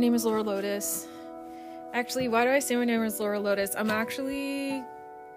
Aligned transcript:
name 0.00 0.14
is 0.14 0.24
Laura 0.24 0.42
Lotus. 0.42 1.06
Actually, 1.92 2.28
why 2.28 2.44
do 2.44 2.50
I 2.50 2.58
say 2.58 2.74
my 2.74 2.86
name 2.86 3.02
is 3.02 3.20
Laura 3.20 3.38
Lotus? 3.38 3.74
I'm 3.76 3.90
actually 3.90 4.82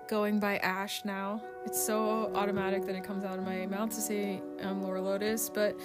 going 0.08 0.40
by 0.40 0.58
Ash 0.58 1.04
now. 1.04 1.42
It's 1.66 1.84
so 1.84 2.32
automatic 2.34 2.86
that 2.86 2.96
it 2.96 3.04
comes 3.04 3.26
out 3.26 3.38
of 3.38 3.44
my 3.44 3.66
mouth 3.66 3.90
to 3.90 4.00
say 4.00 4.42
I'm 4.64 4.82
Laura 4.82 5.02
Lotus, 5.02 5.50
but 5.50 5.76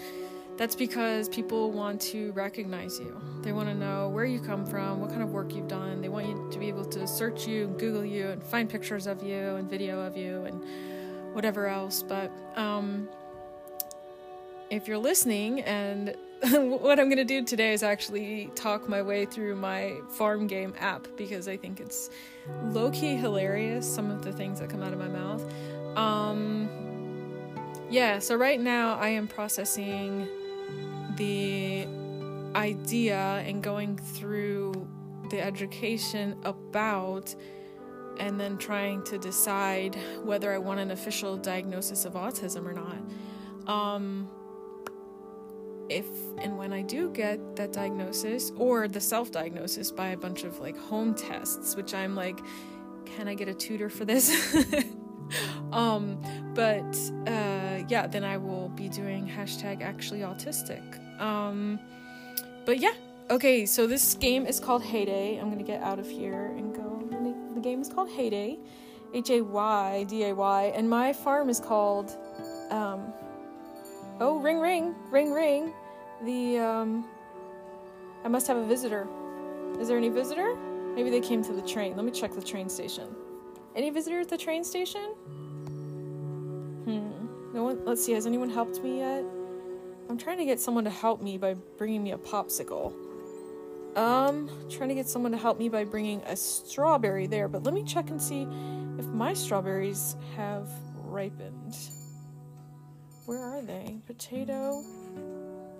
that's 0.56 0.77
because 0.77 1.29
people 1.29 1.73
want 1.73 2.01
to 2.02 2.30
recognize 2.33 3.01
you. 3.01 3.20
They 3.43 3.52
want 3.52 3.69
to 3.69 3.75
know 3.75 4.11
where 4.11 4.25
you 4.25 4.38
come 4.38 4.64
from, 4.64 5.01
what 5.01 5.10
kind 5.10 5.23
of 5.23 5.33
work 5.33 5.52
you've 5.52 5.69
done. 5.69 6.01
They 6.01 6.09
want 6.09 6.29
you 6.29 6.48
to 6.52 6.59
be 6.59 6.69
able 6.69 6.84
to 6.84 7.06
search 7.06 7.48
you, 7.48 7.66
Google 7.79 8.05
you, 8.05 8.29
and 8.29 8.42
find 8.42 8.70
pictures 8.70 9.09
of 9.09 9.24
you 9.24 9.56
and 9.56 9.69
video 9.69 10.01
of 10.01 10.16
you 10.16 10.45
and 10.45 11.34
whatever 11.34 11.66
else. 11.66 12.05
But 12.05 12.30
um, 12.55 13.09
if 14.70 14.87
you're 14.87 14.98
listening, 14.98 15.62
and 15.62 16.15
what 16.51 17.01
I'm 17.01 17.06
going 17.06 17.16
to 17.16 17.24
do 17.24 17.42
today 17.45 17.73
is 17.73 17.83
actually 17.83 18.48
talk 18.55 18.88
my 18.88 19.02
way 19.02 19.27
through 19.27 19.56
my 19.56 19.97
farm 20.10 20.47
game 20.47 20.73
app 20.78 21.09
because 21.16 21.48
I 21.48 21.56
think 21.56 21.80
it's 21.80 22.11
low 22.66 22.92
key 22.92 23.16
hilarious, 23.16 23.92
some 23.92 24.09
of 24.09 24.23
the 24.23 24.33
things 24.33 24.61
that 24.61 24.70
come 24.70 24.80
out 24.80 24.92
of 24.92 25.01
my 25.01 25.09
mouth. 25.09 25.45
Um, 25.97 26.69
yeah, 27.91 28.20
so 28.20 28.37
right 28.37 28.61
now 28.61 28.95
I 28.98 29.09
am 29.09 29.27
processing 29.27 30.28
the 31.16 31.88
idea 32.55 33.42
and 33.45 33.61
going 33.61 33.97
through 33.98 34.89
the 35.30 35.41
education 35.41 36.36
about 36.45 37.34
and 38.20 38.39
then 38.39 38.59
trying 38.59 39.02
to 39.05 39.19
decide 39.19 39.97
whether 40.23 40.52
I 40.52 40.59
want 40.59 40.78
an 40.78 40.92
official 40.92 41.36
diagnosis 41.36 42.05
of 42.05 42.12
autism 42.12 42.64
or 42.64 42.75
not. 42.75 43.69
Um, 43.69 44.28
if 45.89 46.06
and 46.39 46.56
when 46.56 46.72
I 46.72 46.83
do 46.83 47.11
get 47.11 47.56
that 47.56 47.72
diagnosis 47.72 48.53
or 48.56 48.89
the 48.89 49.00
self 49.00 49.33
diagnosis 49.33 49.91
by 49.91 50.08
a 50.08 50.17
bunch 50.17 50.44
of 50.44 50.58
like 50.61 50.77
home 50.77 51.14
tests, 51.14 51.77
which 51.77 51.94
I'm 51.94 52.14
like, 52.14 52.41
can 53.05 53.28
I 53.28 53.34
get 53.34 53.48
a 53.48 53.55
tutor 53.55 53.89
for 53.89 54.05
this? 54.05 54.56
um, 55.72 56.20
but 56.55 56.97
uh, 57.27 57.84
yeah, 57.89 58.06
then 58.06 58.25
I 58.25 58.36
will 58.36 58.69
be 58.70 58.89
doing 58.89 59.27
hashtag 59.27 59.83
actually 59.83 60.20
autistic. 60.20 60.98
Um, 61.20 61.78
but 62.64 62.78
yeah, 62.78 62.92
okay, 63.31 63.66
so 63.66 63.86
this 63.86 64.14
game 64.14 64.47
is 64.47 64.61
called 64.61 64.83
Hay 64.83 65.05
Day. 65.05 65.39
I'm 65.39 65.50
gonna 65.50 65.62
get 65.62 65.83
out 65.83 65.98
of 65.98 66.09
here 66.09 66.55
and 66.56 66.75
go. 66.75 66.84
The 67.55 67.61
game 67.61 67.81
is 67.81 67.89
called 67.89 68.09
Hay 68.11 68.31
Day, 68.31 68.59
H 69.14 69.31
A 69.31 69.41
Y 69.41 70.05
D 70.09 70.25
A 70.25 70.34
Y, 70.34 70.72
and 70.77 70.89
my 70.89 71.12
farm 71.12 71.48
is 71.48 71.61
called. 71.61 72.16
Um, 72.70 73.12
oh, 74.20 74.39
ring, 74.39 74.59
ring, 74.59 74.94
ring, 75.11 75.33
ring. 75.33 75.72
The 76.24 76.58
um, 76.58 77.08
I 78.24 78.28
must 78.28 78.47
have 78.48 78.56
a 78.56 78.66
visitor. 78.66 79.06
Is 79.78 79.88
there 79.88 79.97
any 79.97 80.08
visitor? 80.08 80.56
Maybe 80.94 81.10
they 81.10 81.20
came 81.20 81.42
to 81.44 81.52
the 81.52 81.62
train. 81.62 81.94
Let 81.97 82.05
me 82.05 82.10
check 82.10 82.33
the 82.33 82.42
train 82.42 82.69
station. 82.69 83.14
Any 83.77 83.91
visitor 83.91 84.20
at 84.20 84.28
the 84.28 84.38
train 84.38 84.64
station? 84.64 85.14
Hmm. 86.84 87.55
No 87.55 87.62
one. 87.64 87.84
Let's 87.84 88.05
see. 88.05 88.12
Has 88.12 88.27
anyone 88.27 88.50
helped 88.50 88.83
me 88.83 88.98
yet? 88.98 89.25
I'm 90.08 90.16
trying 90.16 90.38
to 90.38 90.44
get 90.44 90.58
someone 90.58 90.84
to 90.84 90.91
help 90.91 91.20
me 91.22 91.36
by 91.38 91.55
bringing 91.77 92.02
me 92.02 92.12
a 92.12 92.19
popsicle. 92.19 92.94
Um, 93.94 94.48
trying 94.70 94.88
to 94.88 94.94
get 94.94 95.08
someone 95.08 95.32
to 95.32 95.38
help 95.38 95.58
me 95.58 95.69
by 95.69 95.84
bringing 95.84 96.22
a 96.22 96.36
strawberry 96.36 97.27
there, 97.27 97.48
but 97.48 97.64
let 97.64 97.75
me 97.75 97.82
check 97.82 98.10
and 98.10 98.20
see 98.20 98.47
if 98.98 99.06
my 99.06 99.34
strawberries 99.34 100.16
have 100.36 100.69
ripened. 100.94 101.77
Where 103.27 103.42
are 103.42 103.60
they? 103.60 103.97
Potato. 104.06 104.84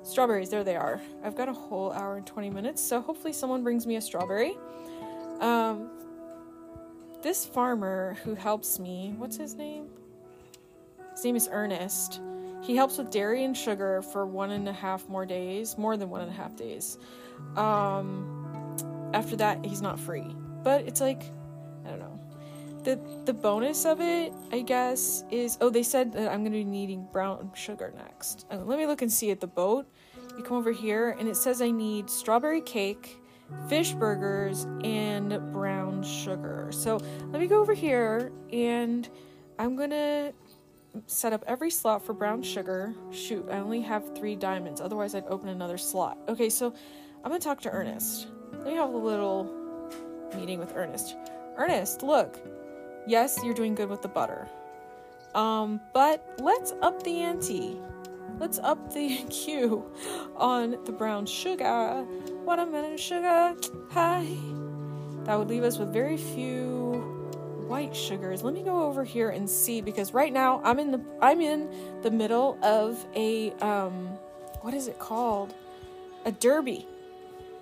Strawberries, 0.09 0.49
there 0.49 0.65
they 0.65 0.75
are. 0.75 1.03
I've 1.23 1.37
got 1.37 1.51
a 1.51 1.53
whole 1.53 1.93
hour 1.93 2.17
and 2.17 2.27
20 2.27 2.49
minutes, 2.49 2.83
so 2.83 3.01
hopefully 3.03 3.35
someone 3.35 3.63
brings 3.63 3.87
me 3.87 3.97
a 3.97 4.01
strawberry. 4.01 4.57
Um, 5.41 5.91
this 7.23 7.45
farmer 7.45 8.17
who 8.25 8.35
helps 8.35 8.79
me, 8.79 9.15
what's 9.19 9.37
his 9.37 9.55
name? 9.55 9.89
His 11.13 11.25
name 11.25 11.37
is 11.37 11.47
Ernest. 11.53 12.23
He 12.63 12.75
helps 12.75 12.97
with 12.97 13.11
dairy 13.11 13.45
and 13.45 13.55
sugar 13.55 14.01
for 14.01 14.25
one 14.25 14.51
and 14.51 14.67
a 14.67 14.73
half 14.73 15.07
more 15.11 15.27
days, 15.27 15.77
more 15.77 15.99
than 15.99 16.09
one 16.09 16.23
and 16.23 16.31
a 16.31 16.35
half 16.35 16.57
days. 16.57 16.97
Um, 17.57 18.77
after 19.13 19.37
that, 19.37 19.65
he's 19.65 19.83
not 19.83 20.01
free. 20.01 20.35
But 20.65 20.89
it's 20.89 21.03
like, 21.03 21.23
I 21.85 21.91
don't 21.91 21.99
know. 21.99 22.19
The 22.85 22.99
the 23.25 23.35
bonus 23.35 23.85
of 23.85 24.01
it, 24.01 24.33
I 24.53 24.61
guess, 24.61 25.25
is 25.31 25.59
oh 25.61 25.71
they 25.71 25.83
said 25.83 26.13
that 26.13 26.31
I'm 26.31 26.45
gonna 26.45 26.57
be 26.57 26.65
needing 26.65 27.07
brown 27.13 27.51
sugar 27.55 27.93
next. 27.97 28.47
Uh, 28.51 28.59
let 28.59 28.79
me 28.79 28.87
look 28.87 29.03
and 29.03 29.13
see 29.13 29.31
at 29.31 29.41
the 29.41 29.47
boat. 29.47 29.87
You 30.37 30.45
come 30.45 30.57
over 30.57 30.73
here 30.73 31.17
and 31.19 31.29
it 31.29 31.37
says 31.37 31.61
I 31.61 31.71
need 31.71 32.09
strawberry 32.09 32.61
cake, 32.61 33.21
fish 33.69 33.93
burgers, 33.93 34.67
and 34.85 35.53
brown 35.53 36.03
sugar. 36.03 36.69
So 36.73 36.99
let 37.31 37.41
me 37.41 37.47
go 37.47 37.61
over 37.61 37.75
here 37.75 38.33
and 38.53 39.09
I'm 39.59 39.75
gonna 39.75 40.33
set 41.07 41.33
up 41.33 41.45
every 41.47 41.71
slot 41.71 42.05
for 42.05 42.13
brown 42.13 42.43
sugar. 42.43 42.95
Shoot, 43.11 43.49
I 43.51 43.59
only 43.59 43.81
have 43.83 44.17
three 44.17 44.37
diamonds. 44.37 44.81
Otherwise, 44.81 45.15
I'd 45.15 45.27
open 45.27 45.49
another 45.49 45.79
slot. 45.79 46.19
Okay, 46.29 46.49
so 46.49 46.73
I'm 47.25 47.31
gonna 47.31 47.41
talk 47.41 47.61
to 47.63 47.71
Ernest. 47.71 48.29
Let 48.53 48.67
me 48.67 48.75
have 48.75 48.91
a 48.91 48.97
little 48.97 49.53
meeting 50.37 50.59
with 50.59 50.73
Ernest. 50.75 51.17
Ernest, 51.57 52.03
look. 52.03 52.39
Yes, 53.09 53.43
you're 53.43 53.55
doing 53.55 53.75
good 53.75 53.89
with 53.89 54.03
the 54.03 54.09
butter. 54.09 54.47
Um, 55.35 55.81
but 55.95 56.23
let's 56.41 56.75
up 56.83 57.03
the 57.03 57.23
ante. 57.23 57.81
Let's 58.39 58.59
up 58.59 58.93
the 58.93 59.17
Q 59.31 59.91
on 60.37 60.77
the 60.85 60.93
brown 60.93 61.25
sugar. 61.25 62.05
Watermelon 62.45 62.99
sugar. 62.99 63.57
Hi. 63.93 64.27
That 65.25 65.39
would 65.39 65.49
leave 65.49 65.63
us 65.63 65.79
with 65.79 65.91
very 65.91 66.19
few 66.19 66.93
white 67.67 67.97
sugars. 67.97 68.43
Let 68.43 68.53
me 68.53 68.63
go 68.63 68.83
over 68.83 69.05
here 69.05 69.31
and 69.31 69.49
see 69.49 69.81
because 69.81 70.13
right 70.13 70.33
now 70.33 70.61
I'm 70.63 70.79
in 70.79 70.91
the 70.91 71.01
I'm 71.23 71.41
in 71.41 71.71
the 72.03 72.11
middle 72.11 72.59
of 72.63 73.03
a 73.17 73.53
um 73.63 74.19
what 74.61 74.75
is 74.75 74.87
it 74.87 74.99
called? 74.99 75.55
A 76.27 76.33
derby. 76.33 76.87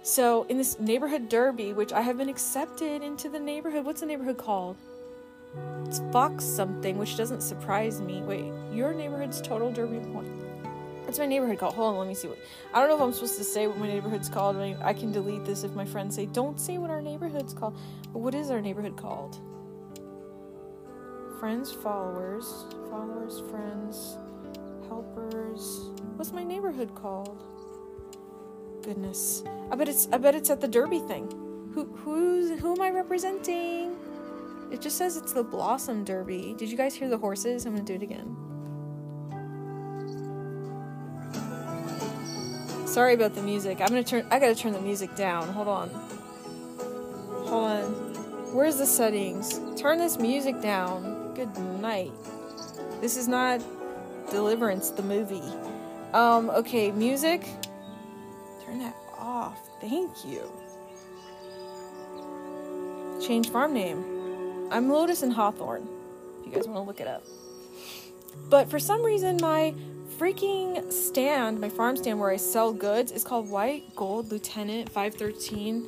So 0.03 0.43
in 0.49 0.59
this 0.59 0.81
neighborhood 0.81 1.29
derby, 1.29 1.73
which 1.73 1.93
I 1.93 2.01
have 2.01 2.19
been 2.19 2.29
accepted 2.29 3.05
into 3.05 3.29
the 3.29 3.39
neighborhood. 3.39 3.85
What's 3.85 4.01
the 4.01 4.07
neighborhood 4.07 4.39
called? 4.39 4.77
It's 5.87 6.01
Fox 6.13 6.45
something, 6.45 6.99
which 6.99 7.17
doesn't 7.17 7.43
surprise 7.43 8.01
me. 8.01 8.23
Wait, 8.23 8.53
your 8.73 8.93
neighborhood's 8.93 9.41
total 9.41 9.71
derby 9.71 9.99
point. 10.13 10.29
What's 11.05 11.19
my 11.19 11.27
neighborhood 11.27 11.59
called? 11.59 11.75
Hold 11.75 11.95
on, 11.95 11.99
let 12.01 12.09
me 12.09 12.15
see 12.15 12.29
what. 12.29 12.39
I 12.75 12.81
don't 12.81 12.89
know 12.89 12.97
if 12.97 13.01
I'm 13.01 13.13
supposed 13.13 13.39
to 13.39 13.45
say 13.45 13.67
what 13.69 13.79
my 13.79 13.87
neighborhood's 13.87 14.29
called. 14.29 14.57
I, 14.57 14.77
I 14.83 14.93
can 14.93 15.13
delete 15.13 15.45
this 15.45 15.63
if 15.63 15.73
my 15.73 15.85
friends 15.85 16.17
say, 16.17 16.27
don't 16.27 16.59
say 16.59 16.79
what 16.79 16.91
our 16.91 17.01
neighborhood's 17.01 17.55
called. 17.55 17.77
But 18.13 18.19
what 18.19 18.35
is 18.35 18.51
our 18.51 18.61
neighborhood 18.61 18.97
called? 18.97 19.39
friends, 21.39 21.71
followers, 21.71 22.65
followers, 22.91 23.43
friends, 23.51 24.17
helpers. 24.89 25.91
What's 26.17 26.33
my 26.33 26.43
neighborhood 26.43 26.95
called? 26.95 27.43
Goodness, 28.83 29.45
I 29.71 29.77
bet 29.77 29.89
it's 29.89 30.09
I 30.13 30.19
bet 30.19 30.35
it's 30.35 30.51
at 30.51 30.61
the 30.61 30.69
Derby 30.69 31.01
thing. 31.01 31.29
Who 31.75 31.85
who's 31.85 32.59
who 32.61 32.73
am 32.73 32.81
I 32.81 32.91
representing? 32.91 33.97
It 34.71 34.81
just 34.81 34.97
says 34.97 35.17
it's 35.17 35.33
the 35.33 35.45
Blossom 35.45 36.05
Derby. 36.05 36.55
Did 36.57 36.71
you 36.71 36.77
guys 36.77 36.95
hear 36.95 37.09
the 37.09 37.19
horses? 37.19 37.67
I'm 37.67 37.73
gonna 37.73 37.85
do 37.85 37.95
it 37.95 38.03
again. 38.03 38.37
Sorry 42.87 43.15
about 43.15 43.35
the 43.35 43.43
music. 43.43 43.81
I'm 43.81 43.89
gonna 43.89 44.03
turn. 44.03 44.27
I 44.31 44.39
gotta 44.39 44.55
turn 44.55 44.73
the 44.73 44.81
music 44.81 45.15
down. 45.17 45.49
Hold 45.49 45.69
on. 45.69 45.89
Hold 47.47 47.65
on. 47.65 47.83
Where's 48.55 48.77
the 48.79 48.87
settings? 48.87 49.61
Turn 49.81 49.99
this 49.99 50.19
music 50.19 50.61
down. 50.61 51.35
Good 51.35 51.57
night. 51.59 52.13
This 53.01 53.17
is 53.17 53.29
not 53.29 53.61
Deliverance, 54.31 54.91
the 54.91 55.03
movie. 55.03 55.43
Um, 56.13 56.51
okay, 56.51 56.91
music. 56.91 57.47
Turn 58.65 58.81
that 58.81 58.97
off. 59.17 59.59
Thank 59.81 60.25
you. 60.25 60.51
Change 63.25 63.51
farm 63.51 63.73
name. 63.73 64.16
I'm 64.71 64.91
Lotus 64.91 65.23
and 65.23 65.33
Hawthorne. 65.33 65.89
If 66.41 66.47
you 66.47 66.53
guys 66.53 66.67
want 66.67 66.79
to 66.79 66.83
look 66.83 67.01
it 67.01 67.07
up. 67.07 67.25
But 68.51 68.69
for 68.69 68.79
some 68.79 69.03
reason, 69.03 69.39
my 69.41 69.75
freaking 70.19 70.93
stand, 70.93 71.61
my 71.61 71.69
farm 71.69 71.97
stand 71.97 72.19
where 72.19 72.31
I 72.31 72.37
sell 72.37 72.73
goods, 72.73 73.13
is 73.13 73.23
called 73.23 73.49
White 73.49 73.95
Gold 73.95 74.31
Lieutenant 74.33 74.91
513 74.91 75.87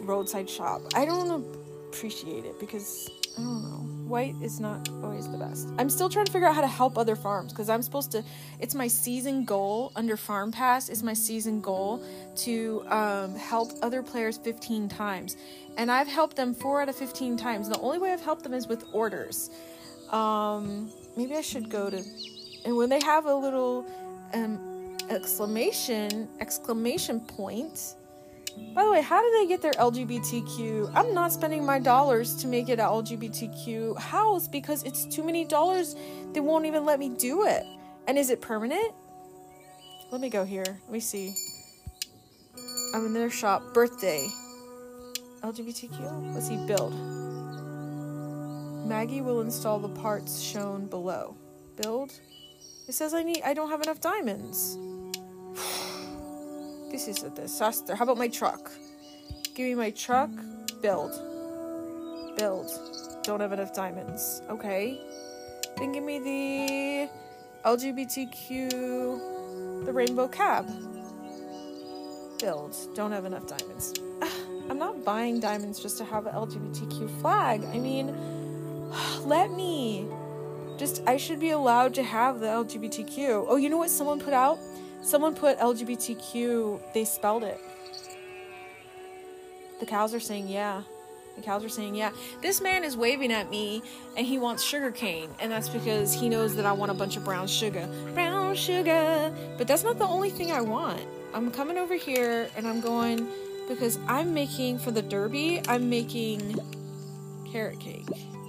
Roadside 0.00 0.50
Shop. 0.50 0.82
I 0.94 1.04
don't 1.04 1.44
appreciate 1.88 2.44
it 2.44 2.58
because 2.58 3.08
I 3.38 3.40
don't 3.40 3.62
know 3.62 3.78
white 4.08 4.34
is 4.40 4.58
not 4.58 4.88
always 5.02 5.28
the 5.28 5.36
best. 5.36 5.68
I'm 5.78 5.90
still 5.90 6.08
trying 6.08 6.24
to 6.24 6.32
figure 6.32 6.48
out 6.48 6.54
how 6.54 6.62
to 6.62 6.66
help 6.66 6.96
other 6.96 7.14
farms 7.14 7.52
because 7.52 7.68
I'm 7.68 7.82
supposed 7.82 8.10
to. 8.12 8.24
It's 8.58 8.74
my 8.74 8.88
season 8.88 9.44
goal 9.44 9.92
under 9.94 10.16
Farm 10.16 10.50
Pass. 10.50 10.88
Is 10.88 11.02
my 11.02 11.12
season 11.12 11.60
goal 11.60 12.02
to 12.36 12.84
um, 12.88 13.34
help 13.36 13.70
other 13.82 14.02
players 14.02 14.38
15 14.38 14.88
times, 14.88 15.36
and 15.76 15.90
I've 15.90 16.08
helped 16.08 16.36
them 16.36 16.54
four 16.54 16.80
out 16.82 16.88
of 16.88 16.96
15 16.96 17.36
times. 17.36 17.68
The 17.68 17.78
only 17.80 17.98
way 17.98 18.12
I've 18.12 18.24
helped 18.24 18.42
them 18.42 18.54
is 18.54 18.66
with 18.66 18.84
orders. 18.92 19.50
Um, 20.10 20.90
maybe 21.16 21.36
I 21.36 21.42
should 21.42 21.68
go 21.68 21.90
to, 21.90 22.02
and 22.64 22.76
when 22.76 22.88
they 22.88 23.00
have 23.00 23.26
a 23.26 23.34
little 23.34 23.84
um, 24.32 24.96
exclamation 25.10 26.28
exclamation 26.40 27.20
point 27.20 27.94
By 28.74 28.84
the 28.84 28.90
way, 28.90 29.02
how 29.02 29.20
do 29.20 29.30
they 29.38 29.46
get 29.46 29.60
their 29.60 29.72
LGBTQ? 29.72 30.92
I'm 30.94 31.12
not 31.12 31.32
spending 31.32 31.64
my 31.64 31.78
dollars 31.78 32.36
to 32.36 32.46
make 32.46 32.68
it 32.68 32.78
a 32.78 32.84
LGBTQ 32.84 33.98
house 33.98 34.46
because 34.46 34.82
it's 34.84 35.04
too 35.04 35.24
many 35.24 35.44
dollars. 35.44 35.96
They 36.32 36.40
won't 36.40 36.66
even 36.66 36.84
let 36.84 36.98
me 36.98 37.08
do 37.08 37.44
it. 37.46 37.64
And 38.06 38.16
is 38.16 38.30
it 38.30 38.40
permanent? 38.40 38.94
Let 40.10 40.20
me 40.20 40.30
go 40.30 40.44
here. 40.44 40.64
Let 40.64 40.90
me 40.90 41.00
see. 41.00 41.34
I'm 42.94 43.04
in 43.06 43.12
their 43.12 43.30
shop. 43.30 43.74
Birthday. 43.74 44.28
LGBTQ? 45.42 46.34
Let's 46.34 46.48
see. 46.48 46.56
Build. 46.66 46.94
Maggie 48.86 49.20
will 49.20 49.42
install 49.42 49.78
the 49.78 49.88
parts 49.88 50.40
shown 50.40 50.86
below. 50.86 51.36
Build. 51.76 52.12
It 52.88 52.92
says 52.92 53.12
I 53.12 53.22
need. 53.22 53.42
I 53.42 53.52
don't 53.52 53.70
have 53.70 53.82
enough 53.82 54.00
diamonds. 54.00 54.78
this 56.90 57.08
is 57.08 57.22
a 57.22 57.30
disaster. 57.30 57.94
How 57.94 58.04
about 58.04 58.18
my 58.18 58.28
truck? 58.28 58.70
Give 59.54 59.66
me 59.66 59.74
my 59.74 59.90
truck. 59.90 60.30
Build. 60.80 61.12
Build. 62.36 62.70
Don't 63.22 63.40
have 63.40 63.52
enough 63.52 63.74
diamonds. 63.74 64.42
Okay. 64.48 65.00
Then 65.76 65.92
give 65.92 66.02
me 66.02 66.18
the 66.18 67.10
LGBTQ, 67.64 69.84
the 69.84 69.92
rainbow 69.92 70.28
cab. 70.28 70.66
Build. 72.38 72.76
Don't 72.94 73.12
have 73.12 73.24
enough 73.24 73.46
diamonds. 73.46 73.94
I'm 74.70 74.78
not 74.78 75.04
buying 75.04 75.40
diamonds 75.40 75.80
just 75.80 75.98
to 75.98 76.04
have 76.04 76.26
an 76.26 76.34
LGBTQ 76.34 77.20
flag. 77.20 77.64
I 77.64 77.78
mean, 77.78 78.14
let 79.24 79.50
me. 79.50 80.06
Just, 80.78 81.02
I 81.06 81.16
should 81.16 81.40
be 81.40 81.50
allowed 81.50 81.94
to 81.94 82.04
have 82.04 82.38
the 82.38 82.46
LGBTQ. 82.46 83.46
Oh, 83.48 83.56
you 83.56 83.68
know 83.68 83.78
what 83.78 83.90
someone 83.90 84.20
put 84.20 84.32
out? 84.32 84.60
Someone 85.02 85.34
put 85.34 85.58
LGBTQ, 85.58 86.92
they 86.92 87.04
spelled 87.04 87.44
it. 87.44 87.60
The 89.80 89.86
cows 89.86 90.12
are 90.12 90.20
saying 90.20 90.48
yeah. 90.48 90.82
The 91.36 91.42
cows 91.42 91.64
are 91.64 91.68
saying 91.68 91.94
yeah. 91.94 92.10
This 92.42 92.60
man 92.60 92.82
is 92.82 92.96
waving 92.96 93.32
at 93.32 93.48
me 93.48 93.82
and 94.16 94.26
he 94.26 94.38
wants 94.38 94.62
sugar 94.62 94.90
cane, 94.90 95.30
and 95.40 95.52
that's 95.52 95.68
because 95.68 96.12
he 96.12 96.28
knows 96.28 96.56
that 96.56 96.66
I 96.66 96.72
want 96.72 96.90
a 96.90 96.94
bunch 96.94 97.16
of 97.16 97.24
brown 97.24 97.46
sugar. 97.46 97.88
Brown 98.12 98.56
sugar! 98.56 99.32
But 99.56 99.68
that's 99.68 99.84
not 99.84 99.98
the 99.98 100.06
only 100.06 100.30
thing 100.30 100.50
I 100.50 100.60
want. 100.60 101.00
I'm 101.32 101.50
coming 101.50 101.78
over 101.78 101.94
here 101.94 102.48
and 102.56 102.66
I'm 102.66 102.80
going 102.80 103.28
because 103.68 103.98
I'm 104.08 104.34
making 104.34 104.78
for 104.78 104.90
the 104.90 105.02
derby, 105.02 105.62
I'm 105.68 105.88
making 105.88 106.56
carrot 107.52 107.78
cake. 107.78 108.06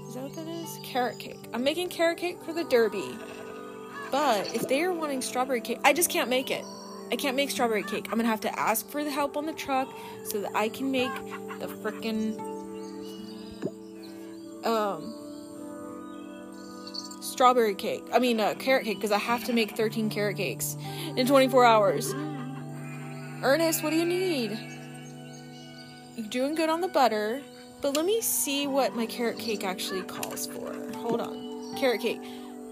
Is 0.08 0.16
that 0.16 0.24
what 0.24 0.36
that 0.36 0.48
is? 0.48 0.80
Carrot 0.84 1.20
cake. 1.20 1.38
I'm 1.54 1.64
making 1.64 1.90
carrot 1.90 2.18
cake 2.18 2.42
for 2.44 2.54
the 2.54 2.64
derby. 2.64 3.16
But 4.12 4.54
if 4.56 4.68
they 4.68 4.84
are 4.84 4.94
wanting 4.94 5.22
strawberry 5.22 5.62
cake, 5.62 5.80
I 5.84 5.94
just 5.94 6.10
can't 6.10 6.30
make 6.30 6.52
it. 6.52 6.64
I 7.12 7.16
can't 7.16 7.36
make 7.36 7.50
strawberry 7.50 7.84
cake. 7.84 8.08
I'm 8.12 8.18
gonna 8.18 8.28
have 8.28 8.42
to 8.42 8.60
ask 8.60 8.88
for 8.90 9.04
the 9.04 9.12
help 9.12 9.38
on 9.38 9.46
the 9.46 9.54
truck 9.54 9.92
so 10.26 10.42
that 10.42 10.52
I 10.56 10.70
can 10.70 10.92
make 10.92 11.14
the 11.60 11.68
frickin' 11.68 12.40
um 14.66 15.16
strawberry 17.22 17.76
cake. 17.76 18.04
I 18.14 18.20
mean, 18.20 18.40
uh, 18.40 18.54
carrot 18.56 18.86
cake 18.86 18.98
because 18.98 19.12
I 19.12 19.18
have 19.18 19.44
to 19.46 19.54
make 19.54 19.78
13 19.78 20.10
carrot 20.10 20.38
cakes 20.38 20.76
in 21.16 21.26
24 21.26 21.66
hours. 21.66 22.14
Ernest, 23.42 23.84
what 23.84 23.92
do 23.92 23.96
you 23.96 24.06
need? 24.06 24.60
You're 26.18 26.28
doing 26.28 26.56
good 26.56 26.70
on 26.70 26.82
the 26.82 26.90
butter. 26.90 27.42
But 27.82 27.96
let 27.96 28.06
me 28.06 28.20
see 28.20 28.68
what 28.68 28.94
my 28.94 29.06
carrot 29.06 29.40
cake 29.40 29.64
actually 29.64 30.02
calls 30.02 30.48
for. 30.48 30.74
Hold 30.98 31.22
on. 31.22 31.76
Carrot 31.78 32.02
cake. 32.02 32.20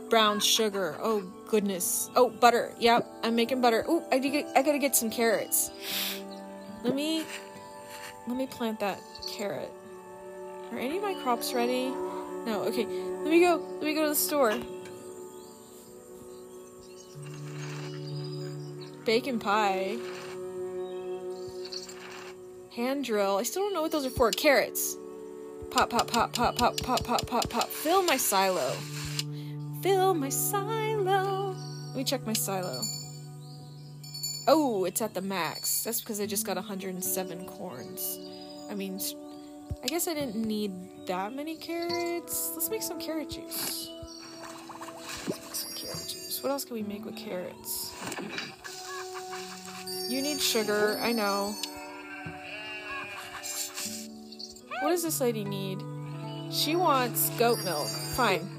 Brown 0.10 0.40
sugar. 0.40 0.96
Oh, 1.02 1.22
goodness. 1.48 2.10
Oh, 2.16 2.30
butter. 2.30 2.74
Yep, 2.80 3.08
I'm 3.24 3.36
making 3.36 3.62
butter. 3.62 3.86
Oh, 3.88 4.06
I, 4.12 4.16
I 4.56 4.62
gotta 4.62 4.80
get 4.80 4.96
some 4.96 5.10
carrots. 5.10 5.72
Let 6.84 6.96
me... 6.96 7.24
Let 8.28 8.38
me 8.38 8.48
plant 8.48 8.80
that 8.82 9.00
carrot. 9.28 9.72
Are 10.72 10.78
any 10.78 10.98
of 10.98 11.04
my 11.04 11.14
crops 11.24 11.54
ready? 11.54 11.90
No, 12.46 12.64
okay. 12.68 12.86
Let 12.86 13.30
me 13.30 13.40
go. 13.40 13.56
Let 13.76 13.84
me 13.84 13.94
go 13.94 14.04
to 14.04 14.10
the 14.10 14.16
store. 14.16 14.58
Bacon 19.06 19.40
pie. 19.40 19.98
Hand 22.76 23.06
drill. 23.06 23.38
I 23.38 23.44
still 23.44 23.64
don't 23.64 23.74
know 23.74 23.82
what 23.82 23.92
those 23.94 24.06
are 24.06 24.10
for. 24.10 24.30
Carrots. 24.32 24.98
Pop, 25.72 25.90
pop, 25.90 26.08
pop, 26.08 26.34
pop, 26.34 26.58
pop, 26.58 26.78
pop, 26.78 27.04
pop, 27.04 27.26
pop, 27.28 27.50
pop. 27.50 27.70
Fill 27.70 28.04
my 28.04 28.18
silo. 28.18 28.74
Fill 29.88 30.14
my 30.14 30.28
silo. 30.28 31.56
Let 31.88 31.96
me 31.96 32.04
check 32.04 32.26
my 32.26 32.34
silo. 32.34 32.82
Oh, 34.46 34.84
it's 34.84 35.02
at 35.02 35.14
the 35.14 35.22
max. 35.22 35.84
That's 35.84 36.02
because 36.02 36.20
I 36.20 36.26
just 36.26 36.46
got 36.46 36.58
107 36.58 37.46
corns. 37.46 38.20
I 38.70 38.76
mean, 38.76 39.00
I 39.82 39.88
guess 39.88 40.10
I 40.10 40.14
didn't 40.14 40.36
need 40.36 40.74
that 41.08 41.34
many 41.34 41.56
carrots. 41.56 42.52
Let's 42.54 42.70
make 42.70 42.82
some 42.82 43.00
carrot 43.00 43.30
juice. 43.30 43.90
Let's 45.26 45.30
make 45.30 45.56
some 45.56 45.72
carrot 45.74 46.04
juice. 46.04 46.44
What 46.44 46.52
else 46.52 46.66
can 46.66 46.74
we 46.74 46.84
make 46.84 47.06
with 47.06 47.16
carrots? 47.16 47.96
You 50.10 50.22
need 50.22 50.42
sugar, 50.42 51.00
I 51.02 51.14
know. 51.14 51.56
What 54.82 54.90
does 54.90 55.04
this 55.04 55.22
lady 55.22 55.46
need? 55.46 55.82
She 56.52 56.76
wants 56.76 57.30
goat 57.40 57.64
milk. 57.64 57.88
Fine. 58.18 58.57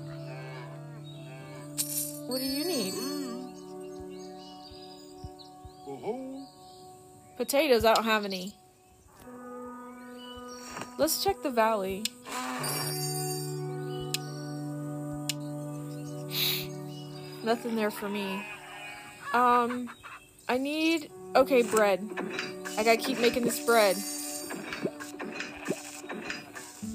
What 2.28 2.40
do 2.40 2.46
you 2.46 2.62
need? 2.62 2.92
Potatoes, 7.38 7.86
I 7.86 7.94
don't 7.94 8.04
have 8.04 8.26
any. 8.26 8.52
Let's 10.98 11.24
check 11.24 11.42
the 11.42 11.50
valley. 11.50 12.04
Nothing 17.42 17.76
there 17.76 17.90
for 17.90 18.10
me. 18.10 18.44
Um, 19.32 19.88
I 20.50 20.58
need, 20.58 21.10
okay, 21.34 21.62
bread. 21.62 22.06
I 22.76 22.84
gotta 22.84 22.98
keep 22.98 23.18
making 23.20 23.44
this 23.44 23.64
bread 23.64 23.96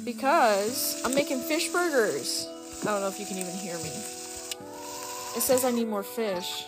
because 0.05 1.01
I'm 1.03 1.15
making 1.15 1.39
fish 1.39 1.69
burgers. 1.69 2.47
I 2.83 2.85
don't 2.85 3.01
know 3.01 3.07
if 3.07 3.19
you 3.19 3.25
can 3.25 3.39
even 3.39 3.53
hear 3.53 3.77
me. 3.79 4.12
It 5.35 5.41
says 5.41 5.65
I 5.65 5.71
need 5.71 5.87
more 5.87 6.03
fish. 6.03 6.67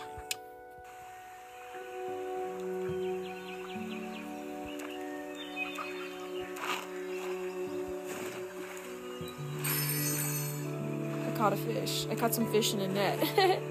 I 11.25 11.37
caught 11.37 11.53
a 11.53 11.57
fish. 11.57 12.07
I 12.09 12.15
caught 12.15 12.33
some 12.33 12.51
fish 12.51 12.73
in 12.73 12.79
a 12.81 12.87
net. 12.87 13.19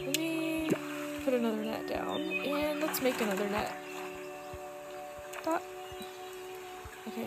Let 0.00 0.16
me 0.16 0.68
put 1.24 1.34
another 1.34 1.64
net 1.64 1.86
down 1.86 2.20
and 2.20 2.80
let's 2.80 3.00
make 3.00 3.20
another 3.20 3.48
net. 3.48 3.72
Okay. 7.08 7.26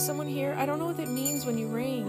Is 0.00 0.06
someone 0.06 0.28
here? 0.28 0.56
I 0.56 0.64
don't 0.64 0.78
know 0.78 0.86
what 0.86 0.98
it 0.98 1.10
means 1.10 1.44
when 1.44 1.58
you 1.58 1.68
ring. 1.68 2.06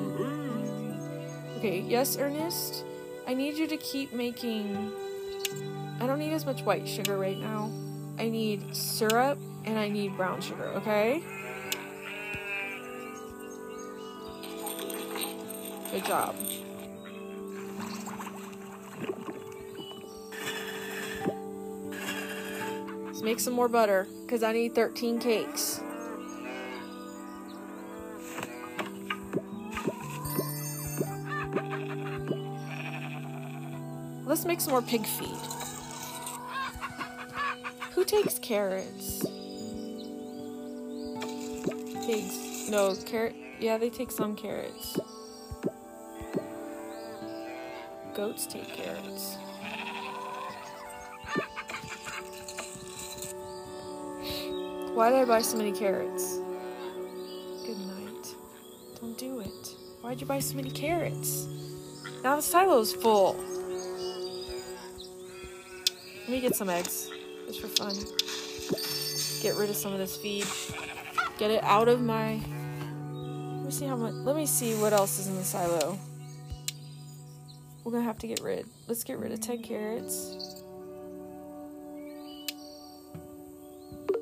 Okay, 1.57 1.81
yes, 1.81 2.15
Ernest? 2.15 2.85
I 3.27 3.33
need 3.33 3.57
you 3.57 3.67
to 3.67 3.75
keep 3.75 4.13
making... 4.13 4.93
I 5.99 6.07
don't 6.07 6.17
need 6.17 6.31
as 6.31 6.45
much 6.45 6.61
white 6.61 6.87
sugar 6.87 7.17
right 7.17 7.37
now. 7.37 7.69
I 8.17 8.29
need 8.29 8.73
syrup 8.73 9.37
and 9.65 9.77
I 9.77 9.89
need 9.89 10.15
brown 10.15 10.39
sugar, 10.39 10.67
okay? 10.67 11.21
Good 15.91 16.05
job. 16.05 16.33
Let's 23.07 23.21
make 23.21 23.41
some 23.41 23.53
more 23.53 23.67
butter, 23.67 24.07
because 24.21 24.43
I 24.43 24.53
need 24.53 24.75
13 24.75 25.19
cakes. 25.19 25.80
Let's 34.41 34.47
make 34.47 34.61
some 34.61 34.71
more 34.71 34.81
pig 34.81 35.05
feed. 35.05 35.37
Who 37.91 38.03
takes 38.03 38.39
carrots? 38.39 39.23
Pigs. 42.07 42.67
No, 42.71 42.95
carrot. 43.05 43.35
Yeah, 43.59 43.77
they 43.77 43.91
take 43.91 44.09
some 44.09 44.35
carrots. 44.35 44.97
Goats 48.15 48.47
take 48.47 48.67
carrots. 48.73 49.35
Why 54.95 55.11
did 55.11 55.19
I 55.19 55.25
buy 55.25 55.43
so 55.43 55.55
many 55.55 55.71
carrots? 55.71 56.39
Good 57.63 57.77
night. 57.77 58.35
Don't 58.99 59.15
do 59.19 59.41
it. 59.41 59.75
Why'd 60.01 60.19
you 60.19 60.25
buy 60.25 60.39
so 60.39 60.55
many 60.55 60.71
carrots? 60.71 61.45
Now 62.23 62.37
the 62.37 62.41
silo's 62.41 62.91
full. 62.91 63.39
Let 66.31 66.37
me 66.37 66.47
get 66.47 66.55
some 66.55 66.69
eggs, 66.69 67.11
just 67.45 67.59
for 67.59 67.67
fun. 67.67 67.93
Get 69.41 69.59
rid 69.59 69.69
of 69.69 69.75
some 69.75 69.91
of 69.91 69.99
this 69.99 70.15
feed. 70.15 70.45
Get 71.37 71.51
it 71.51 71.61
out 71.61 71.89
of 71.89 72.01
my. 72.01 72.35
Let 72.35 73.65
me 73.65 73.69
see 73.69 73.85
how 73.85 73.97
much. 73.97 74.13
Let 74.13 74.37
me 74.37 74.45
see 74.45 74.75
what 74.75 74.93
else 74.93 75.19
is 75.19 75.27
in 75.27 75.35
the 75.35 75.43
silo. 75.43 75.99
We're 77.83 77.91
gonna 77.91 78.05
have 78.05 78.17
to 78.19 78.27
get 78.27 78.39
rid. 78.39 78.65
Let's 78.87 79.03
get 79.03 79.19
rid 79.19 79.33
of 79.33 79.41
10 79.41 79.61
carrots. 79.61 80.63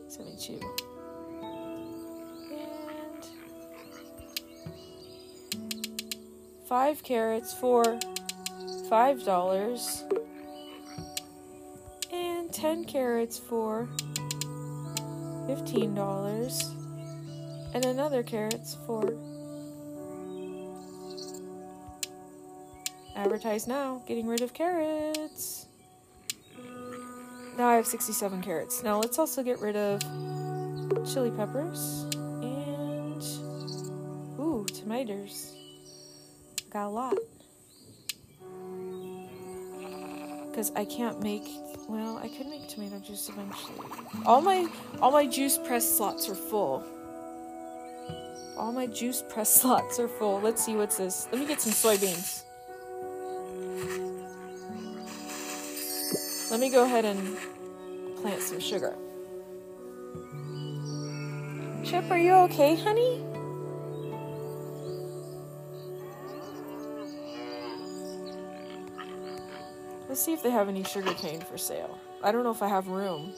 72. 0.07 0.59
And. 2.91 3.27
5 6.67 7.03
carrots 7.03 7.53
for 7.53 7.83
$5. 8.89 10.18
And 12.49 12.55
10 12.55 12.85
carrots 12.85 13.37
for 13.37 13.87
$15. 15.47 17.75
And 17.75 17.85
another 17.85 18.23
carrots 18.23 18.75
for 18.87 19.13
advertise 23.15 23.67
now, 23.67 24.01
getting 24.07 24.25
rid 24.25 24.41
of 24.41 24.55
carrots. 24.55 25.67
Now 27.55 27.67
I 27.67 27.75
have 27.75 27.85
67 27.85 28.41
carrots. 28.41 28.81
Now 28.81 28.99
let's 28.99 29.19
also 29.19 29.43
get 29.43 29.59
rid 29.59 29.75
of 29.75 30.01
chili 31.05 31.29
peppers 31.29 32.07
and 32.41 33.21
ooh, 34.39 34.65
tomatoes. 34.73 35.53
Got 36.71 36.87
a 36.87 36.89
lot. 36.89 37.13
Cuz 40.53 40.71
I 40.75 40.85
can't 40.85 41.21
make 41.21 41.47
well, 41.87 42.19
I 42.19 42.27
could 42.27 42.47
make 42.47 42.67
tomato 42.67 42.99
juice 42.99 43.29
eventually. 43.29 43.79
All 44.25 44.41
my 44.41 44.67
all 45.01 45.11
my 45.11 45.25
juice 45.25 45.57
press 45.57 45.97
slots 45.97 46.29
are 46.29 46.35
full. 46.35 46.83
All 48.57 48.71
my 48.71 48.87
juice 48.87 49.23
press 49.29 49.53
slots 49.61 49.99
are 49.99 50.07
full. 50.07 50.39
Let's 50.41 50.63
see 50.63 50.75
what's 50.75 50.97
this. 50.97 51.27
Let 51.31 51.39
me 51.39 51.47
get 51.47 51.61
some 51.61 51.73
soybeans. 51.73 52.43
Let 56.51 56.59
me 56.59 56.69
go 56.69 56.83
ahead 56.83 57.05
and 57.05 57.37
plant 58.21 58.41
some 58.41 58.59
sugar. 58.59 58.95
Chip, 61.83 62.09
are 62.11 62.17
you 62.17 62.33
okay, 62.33 62.75
honey? 62.75 63.23
See 70.19 70.33
if 70.33 70.43
they 70.43 70.51
have 70.51 70.67
any 70.67 70.83
sugar 70.83 71.13
cane 71.13 71.39
for 71.39 71.57
sale. 71.57 71.97
I 72.21 72.33
don't 72.33 72.43
know 72.43 72.51
if 72.51 72.61
I 72.61 72.67
have 72.67 72.89
room, 72.89 73.31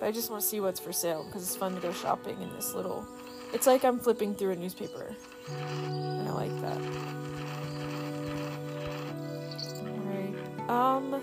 but 0.00 0.06
I 0.06 0.10
just 0.10 0.28
want 0.28 0.42
to 0.42 0.46
see 0.48 0.58
what's 0.58 0.80
for 0.80 0.92
sale 0.92 1.24
because 1.24 1.42
it's 1.42 1.54
fun 1.54 1.76
to 1.76 1.80
go 1.80 1.92
shopping 1.92 2.42
in 2.42 2.52
this 2.52 2.74
little. 2.74 3.06
It's 3.54 3.68
like 3.68 3.84
I'm 3.84 4.00
flipping 4.00 4.34
through 4.34 4.50
a 4.50 4.56
newspaper, 4.56 5.14
and 5.48 6.28
I 6.28 6.32
like 6.32 6.60
that. 6.62 6.78
Alright, 9.86 10.34
um. 10.68 11.22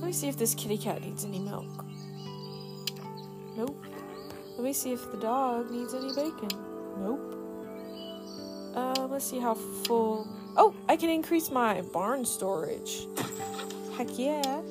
Let 0.00 0.06
me 0.06 0.12
see 0.12 0.28
if 0.28 0.36
this 0.36 0.54
kitty 0.56 0.76
cat 0.76 1.02
needs 1.02 1.24
any 1.24 1.38
milk. 1.38 1.84
Nope. 3.56 3.86
Let 4.56 4.64
me 4.64 4.72
see 4.72 4.92
if 4.92 5.08
the 5.12 5.18
dog 5.18 5.70
needs 5.70 5.94
any 5.94 6.12
bacon. 6.14 6.50
Nope. 6.98 7.29
Let's 9.10 9.24
see 9.24 9.40
how 9.40 9.54
full. 9.54 10.28
Oh, 10.56 10.72
I 10.88 10.96
can 10.96 11.10
increase 11.10 11.50
my 11.50 11.82
barn 11.82 12.24
storage. 12.24 13.06
Heck 13.98 14.16
yeah. 14.16 14.62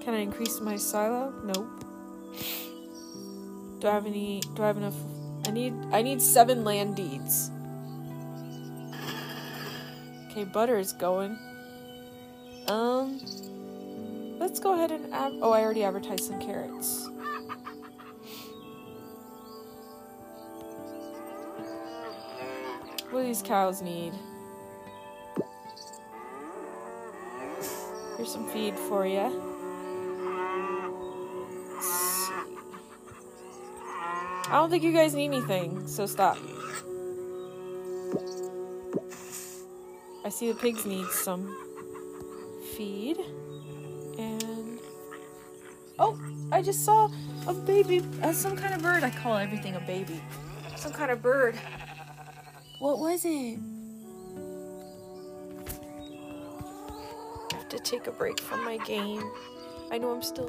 Can 0.00 0.14
I 0.14 0.20
increase 0.20 0.58
my 0.60 0.76
silo? 0.76 1.34
Nope. 1.44 1.68
Do 3.78 3.88
I 3.88 3.92
have 3.92 4.06
any? 4.06 4.40
Do 4.54 4.62
I 4.62 4.68
have 4.68 4.78
enough? 4.78 4.96
I 5.46 5.50
need. 5.50 5.74
I 5.92 6.00
need 6.00 6.22
seven 6.22 6.64
land 6.64 6.96
deeds. 6.96 7.50
Okay, 10.30 10.44
butter 10.44 10.78
is 10.78 10.94
going. 10.94 11.38
Um, 12.68 13.20
let's 14.38 14.60
go 14.60 14.72
ahead 14.72 14.92
and 14.92 15.12
oh, 15.12 15.52
I 15.52 15.60
already 15.60 15.84
advertised 15.84 16.24
some 16.24 16.40
carrots. 16.40 17.08
What 23.10 23.20
do 23.20 23.26
these 23.26 23.42
cows 23.42 23.80
need? 23.80 24.12
Here's 28.16 28.32
some 28.32 28.46
feed 28.48 28.78
for 28.78 29.06
you. 29.06 29.48
I 34.50 34.52
don't 34.52 34.70
think 34.70 34.82
you 34.82 34.92
guys 34.92 35.14
need 35.14 35.26
anything, 35.26 35.86
so 35.86 36.04
stop. 36.06 36.36
I 40.24 40.28
see 40.28 40.52
the 40.52 40.58
pigs 40.58 40.84
need 40.84 41.06
some 41.06 41.56
feed. 42.76 43.18
And 44.18 44.78
oh, 45.98 46.18
I 46.52 46.60
just 46.60 46.84
saw 46.84 47.08
a 47.46 47.54
baby, 47.54 48.02
uh, 48.22 48.32
some 48.32 48.56
kind 48.56 48.74
of 48.74 48.82
bird. 48.82 49.02
I 49.02 49.10
call 49.10 49.36
everything 49.36 49.76
a 49.76 49.80
baby. 49.80 50.20
Some 50.76 50.92
kind 50.92 51.10
of 51.10 51.22
bird. 51.22 51.58
What 52.78 53.00
was 53.00 53.24
it? 53.24 53.58
I 57.50 57.56
have 57.56 57.68
to 57.70 57.78
take 57.80 58.06
a 58.06 58.12
break 58.12 58.38
from 58.40 58.64
my 58.64 58.76
game. 58.78 59.28
I 59.90 59.98
know 59.98 60.12
I'm 60.12 60.22
still. 60.22 60.48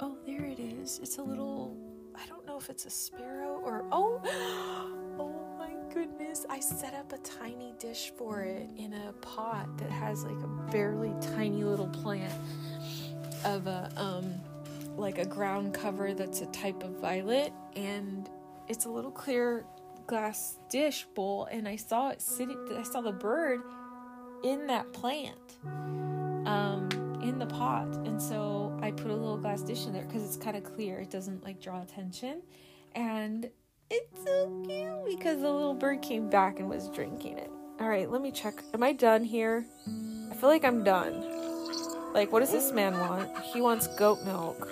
Oh, 0.00 0.16
there 0.24 0.46
it 0.46 0.58
is. 0.58 0.98
It's 1.02 1.18
a 1.18 1.22
little. 1.22 1.76
I 2.14 2.24
don't 2.26 2.46
know 2.46 2.56
if 2.56 2.70
it's 2.70 2.86
a 2.86 2.90
sparrow 2.90 3.60
or. 3.62 3.84
Oh! 3.92 4.20
Oh 5.18 5.58
my 5.58 5.74
goodness. 5.92 6.46
I 6.48 6.58
set 6.58 6.94
up 6.94 7.12
a 7.12 7.18
tiny 7.18 7.74
dish 7.78 8.12
for 8.16 8.40
it 8.40 8.70
in 8.78 8.94
a 8.94 9.12
pot 9.20 9.76
that 9.76 9.90
has 9.90 10.24
like 10.24 10.42
a 10.42 10.70
barely 10.72 11.12
tiny 11.20 11.64
little 11.64 11.86
plant 11.88 12.32
of 13.44 13.66
a, 13.66 13.92
um, 13.96 14.32
like 14.96 15.18
a 15.18 15.26
ground 15.26 15.74
cover 15.74 16.14
that's 16.14 16.40
a 16.40 16.46
type 16.46 16.82
of 16.82 16.92
violet. 16.98 17.52
And 17.76 18.28
it's 18.68 18.86
a 18.86 18.88
little 18.88 19.10
clear 19.10 19.66
glass 20.12 20.58
dish 20.68 21.06
bowl. 21.14 21.48
And 21.50 21.66
I 21.66 21.76
saw 21.76 22.10
it 22.10 22.20
sitting, 22.20 22.58
I 22.76 22.82
saw 22.82 23.00
the 23.00 23.12
bird 23.12 23.62
in 24.44 24.66
that 24.66 24.92
plant. 24.92 25.56
Um, 25.64 26.90
in 27.22 27.38
the 27.38 27.46
pot. 27.46 27.86
And 28.04 28.20
so 28.20 28.76
i 28.82 28.90
put 28.90 29.10
a 29.10 29.14
little 29.14 29.38
glass 29.38 29.62
dish 29.62 29.86
in 29.86 29.94
there 29.94 30.04
because 30.04 30.22
it's 30.22 30.36
kind 30.36 30.54
of 30.54 30.64
clear. 30.64 30.98
It 30.98 31.10
doesn't 31.10 31.42
like 31.44 31.62
draw 31.62 31.80
attention. 31.80 32.42
And 32.94 33.48
it's 33.88 34.24
so 34.24 34.62
cute 34.66 35.06
because 35.06 35.40
the 35.40 35.50
little 35.50 35.72
bird 35.72 36.02
came 36.02 36.28
back 36.28 36.58
and 36.58 36.68
was 36.68 36.90
drinking 36.90 37.38
it. 37.38 37.50
All 37.80 37.88
right 37.88 38.10
let 38.10 38.20
me 38.20 38.30
check. 38.32 38.62
Am 38.74 38.82
i 38.82 38.92
done 38.92 39.24
here? 39.24 39.64
I 40.30 40.34
feel 40.34 40.50
like 40.50 40.64
i'm 40.64 40.84
done. 40.84 41.22
Like 42.12 42.32
what 42.32 42.40
does 42.40 42.52
this 42.52 42.70
man 42.70 42.98
want? 42.98 43.30
He 43.38 43.62
wants 43.62 43.86
goat 43.96 44.18
milk. 44.24 44.68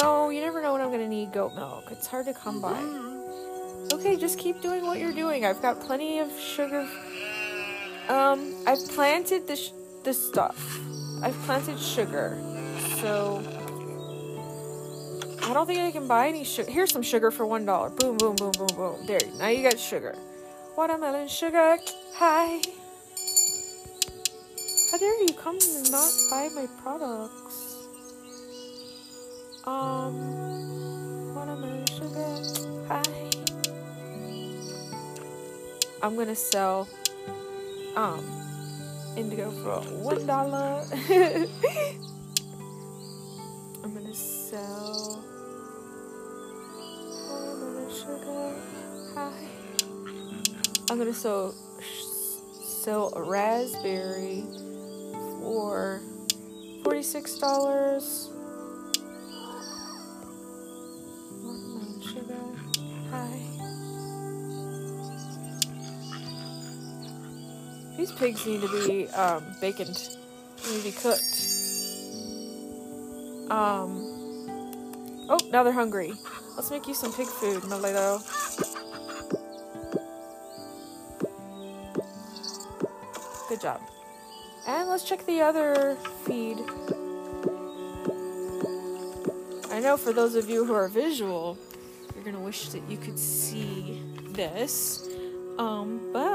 No 0.00 0.30
you 0.30 0.40
never 0.40 0.62
know 0.62 0.72
when 0.72 0.80
i'm 0.80 0.90
gonna 0.90 1.08
need 1.08 1.32
goat 1.32 1.54
milk. 1.54 1.84
It's 1.90 2.06
hard 2.06 2.26
to 2.26 2.32
come 2.32 2.62
by 2.62 3.13
okay 4.04 4.16
just 4.16 4.38
keep 4.38 4.60
doing 4.60 4.84
what 4.84 4.98
you're 4.98 5.12
doing 5.12 5.44
i've 5.44 5.62
got 5.62 5.80
plenty 5.80 6.18
of 6.18 6.30
sugar 6.38 6.86
um 8.08 8.54
i've 8.66 8.86
planted 8.88 9.46
this 9.48 9.72
this 10.04 10.28
stuff 10.28 10.80
I've 11.24 11.40
planted 11.46 11.80
sugar, 11.80 12.38
so 13.00 13.42
I 15.42 15.54
don't 15.54 15.66
think 15.66 15.80
I 15.80 15.90
can 15.90 16.06
buy 16.06 16.28
any 16.28 16.44
sugar. 16.44 16.70
Here's 16.70 16.92
some 16.92 17.00
sugar 17.00 17.30
for 17.30 17.46
one 17.46 17.64
dollar. 17.64 17.88
Boom, 17.88 18.18
boom, 18.18 18.36
boom, 18.36 18.52
boom, 18.52 18.68
boom. 18.76 19.06
There, 19.06 19.18
now 19.38 19.48
you 19.48 19.62
got 19.62 19.78
sugar. 19.78 20.14
Watermelon 20.76 21.28
sugar. 21.28 21.78
Hi. 22.16 22.60
How 24.90 24.98
dare 24.98 25.22
you 25.22 25.32
come 25.32 25.56
and 25.56 25.90
not 25.90 26.12
buy 26.30 26.50
my 26.54 26.66
products? 26.82 27.86
Um, 29.64 30.83
I'm 36.04 36.16
gonna 36.16 36.34
sell. 36.36 36.86
Um 37.96 38.22
indigo 39.16 39.50
for 39.50 39.80
one 40.02 40.26
dollar. 40.26 40.84
I'm 43.82 43.94
gonna 43.94 44.12
sell 44.12 45.24
sugar. 47.88 48.54
Hi. 49.14 49.32
I'm 50.90 50.98
gonna 50.98 51.14
sell 51.14 51.54
sell 52.62 53.10
a 53.16 53.22
raspberry 53.22 54.44
for 55.40 56.02
forty 56.82 57.02
six 57.02 57.38
dollars. 57.38 58.28
Pigs 68.16 68.46
need 68.46 68.60
to 68.60 68.68
be 68.68 69.08
um, 69.10 69.42
baconed. 69.60 70.16
Need 70.70 70.78
to 70.78 70.84
be 70.84 70.92
cooked. 70.92 71.50
Um. 73.50 74.10
Oh, 75.28 75.38
now 75.50 75.62
they're 75.62 75.72
hungry. 75.72 76.12
Let's 76.56 76.70
make 76.70 76.86
you 76.86 76.94
some 76.94 77.12
pig 77.12 77.26
food, 77.26 77.64
Melito. 77.64 78.20
Good 83.48 83.60
job. 83.60 83.80
And 84.66 84.88
let's 84.88 85.04
check 85.04 85.24
the 85.26 85.40
other 85.40 85.96
feed. 86.24 86.58
I 89.70 89.80
know 89.80 89.96
for 89.96 90.12
those 90.12 90.34
of 90.34 90.48
you 90.48 90.64
who 90.64 90.72
are 90.72 90.88
visual, 90.88 91.58
you're 92.14 92.24
gonna 92.24 92.40
wish 92.40 92.68
that 92.68 92.82
you 92.88 92.96
could 92.96 93.18
see 93.18 94.02
this. 94.32 95.08
Um, 95.58 96.10
but 96.12 96.33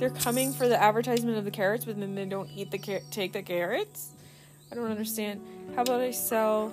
they're 0.00 0.08
coming 0.08 0.50
for 0.50 0.66
the 0.66 0.82
advertisement 0.82 1.36
of 1.36 1.44
the 1.44 1.50
carrots, 1.50 1.84
but 1.84 2.00
then 2.00 2.14
they 2.14 2.24
don't 2.24 2.48
eat 2.56 2.70
the 2.70 2.78
car- 2.78 3.02
take 3.10 3.34
the 3.34 3.42
carrots. 3.42 4.12
I 4.72 4.74
don't 4.74 4.90
understand. 4.90 5.42
How 5.76 5.82
about 5.82 6.00
I 6.00 6.10
sell? 6.10 6.72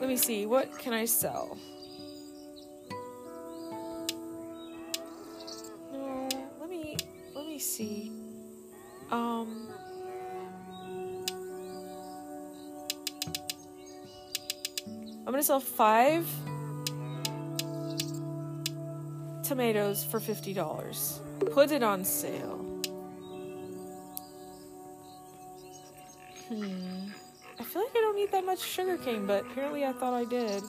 Let 0.00 0.08
me 0.08 0.16
see. 0.16 0.46
What 0.46 0.78
can 0.78 0.92
I 0.92 1.04
sell? 1.04 1.58
No, 5.92 6.28
let 6.60 6.70
me 6.70 6.96
let 7.34 7.44
me 7.44 7.58
see. 7.58 8.12
Um. 9.10 9.68
I'm 15.26 15.32
gonna 15.32 15.42
sell 15.42 15.58
five 15.58 16.24
tomatoes 19.42 20.04
for 20.04 20.20
fifty 20.20 20.54
dollars. 20.54 21.20
Put 21.52 21.70
it 21.70 21.82
on 21.82 22.04
sale. 22.04 22.56
Hmm. 26.48 27.08
I 27.58 27.64
feel 27.64 27.82
like 27.82 27.92
I 27.96 28.00
don't 28.00 28.16
need 28.16 28.30
that 28.32 28.44
much 28.44 28.60
sugarcane, 28.60 29.26
but 29.26 29.44
apparently 29.44 29.84
I 29.84 29.92
thought 29.92 30.14
I 30.14 30.24
did. 30.24 30.62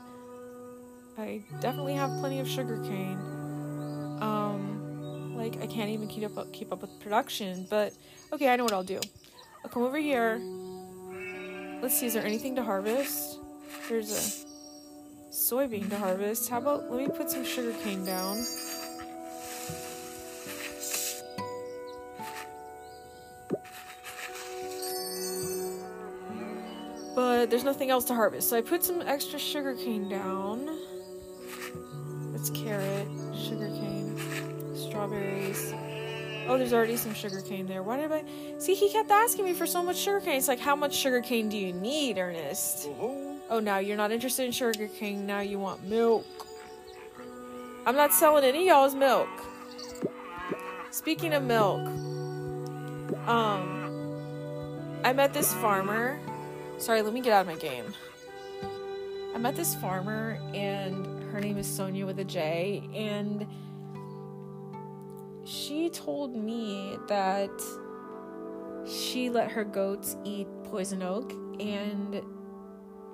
I 1.18 1.42
definitely 1.60 1.94
have 1.94 2.10
plenty 2.20 2.40
of 2.40 2.48
sugarcane. 2.48 3.18
Um, 4.22 5.36
like 5.36 5.62
I 5.62 5.68
can't 5.68 5.90
even 5.90 6.08
keep 6.08 6.38
up 6.38 6.52
keep 6.52 6.72
up 6.72 6.82
with 6.82 7.00
production. 7.00 7.68
But 7.70 7.94
okay, 8.34 8.50
I 8.50 8.56
know 8.56 8.64
what 8.64 8.74
I'll 8.74 8.84
do. 8.84 9.00
I'll 9.64 9.70
come 9.70 9.84
over 9.84 9.98
here. 9.98 10.42
Let's 11.82 11.98
see, 11.98 12.08
is 12.08 12.14
there 12.14 12.26
anything 12.26 12.56
to 12.56 12.64
harvest? 12.64 13.40
There's 13.88 14.12
a 14.12 15.32
soybean 15.32 15.90
to 15.90 15.98
harvest. 15.98 16.50
How 16.50 16.58
about 16.58 16.92
let 16.92 17.08
me 17.08 17.16
put 17.16 17.30
some 17.30 17.46
sugarcane 17.46 18.06
down. 18.06 18.44
There's 27.50 27.64
nothing 27.64 27.90
else 27.90 28.06
to 28.06 28.14
harvest. 28.14 28.50
So 28.50 28.58
I 28.58 28.62
put 28.62 28.84
some 28.84 29.02
extra 29.02 29.40
sugarcane 29.40 30.08
down. 30.08 30.70
That's 32.32 32.52
carrot, 32.52 33.08
sugarcane, 33.36 34.16
strawberries. 34.76 35.74
Oh, 36.48 36.58
there's 36.58 36.74
already 36.74 36.98
some 36.98 37.14
sugarcane 37.14 37.68
there. 37.68 37.84
Why 37.84 37.98
did 37.98 38.12
I 38.12 38.24
see 38.58 38.74
he 38.74 38.92
kept 38.92 39.12
asking 39.12 39.46
me 39.46 39.54
for 39.54 39.68
so 39.68 39.84
much 39.84 39.98
sugarcane? 39.98 40.38
It's 40.38 40.48
like 40.48 40.60
how 40.60 40.76
much 40.76 40.96
sugarcane 40.96 41.50
do 41.50 41.58
you 41.58 41.74
need, 41.74 42.18
Ernest? 42.18 42.88
Oh 43.50 43.60
now 43.60 43.80
you're 43.80 43.98
not 43.98 44.12
interested 44.12 44.46
in 44.46 44.52
sugarcane, 44.52 45.26
now 45.26 45.40
you 45.40 45.60
want 45.60 45.84
milk. 45.84 46.26
I'm 47.86 47.96
not 47.96 48.14
selling 48.14 48.44
any 48.44 48.68
y'all's 48.68 48.94
milk. 48.94 49.30
Speaking 50.92 51.34
of 51.34 51.44
milk, 51.44 51.82
um 53.28 53.76
I 55.04 55.14
met 55.14 55.34
this 55.34 55.54
farmer 55.56 56.20
Sorry, 56.80 57.02
let 57.02 57.14
me 57.14 57.20
get 57.20 57.34
out 57.34 57.42
of 57.42 57.48
my 57.48 57.56
game. 57.56 57.94
I 59.36 59.38
met 59.38 59.54
this 59.54 59.76
farmer, 59.76 60.40
and 60.54 61.06
her 61.34 61.42
name 61.42 61.58
is 61.58 61.68
Sonja 61.68 62.06
with 62.06 62.20
a 62.20 62.24
J, 62.24 62.82
and 62.96 63.46
she 65.44 65.90
told 65.90 66.34
me 66.34 66.98
that 67.10 67.52
she 68.88 69.30
let 69.30 69.52
her 69.52 69.66
goats 69.66 70.16
eat 70.24 70.48
poison 70.64 71.04
oak, 71.04 71.34
and 71.60 72.22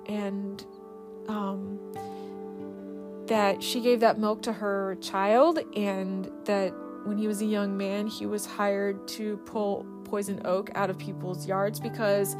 and 0.06 0.64
um 1.28 1.80
that 3.26 3.60
she 3.60 3.80
gave 3.80 3.98
that 3.98 4.16
milk 4.16 4.42
to 4.42 4.52
her 4.52 4.96
child, 5.00 5.58
and 5.74 6.30
that 6.44 6.72
when 7.04 7.18
he 7.18 7.26
was 7.26 7.42
a 7.42 7.46
young 7.46 7.76
man, 7.76 8.06
he 8.06 8.26
was 8.26 8.46
hired 8.46 9.08
to 9.08 9.38
pull 9.38 9.84
poison 10.04 10.40
oak 10.44 10.70
out 10.76 10.88
of 10.88 10.96
people's 10.98 11.48
yards 11.48 11.80
because 11.80 12.36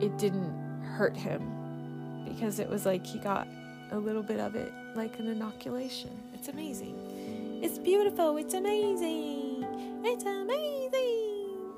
it 0.00 0.16
didn't 0.18 0.82
hurt 0.82 1.16
him 1.16 2.24
because 2.24 2.58
it 2.58 2.68
was 2.68 2.86
like 2.86 3.04
he 3.04 3.18
got 3.18 3.46
a 3.90 3.98
little 3.98 4.22
bit 4.22 4.40
of 4.40 4.54
it 4.54 4.72
like 4.94 5.18
an 5.18 5.28
inoculation. 5.28 6.10
It's 6.34 6.48
amazing. 6.48 7.60
It's 7.62 7.78
beautiful. 7.78 8.36
It's 8.36 8.54
amazing. 8.54 9.64
It's 10.04 10.24
amazing. 10.24 11.72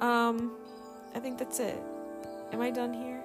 Um 0.00 0.52
I 1.14 1.20
think 1.20 1.38
that's 1.38 1.60
it. 1.60 1.80
Am 2.52 2.60
I 2.60 2.70
done 2.70 2.92
here? 2.92 3.22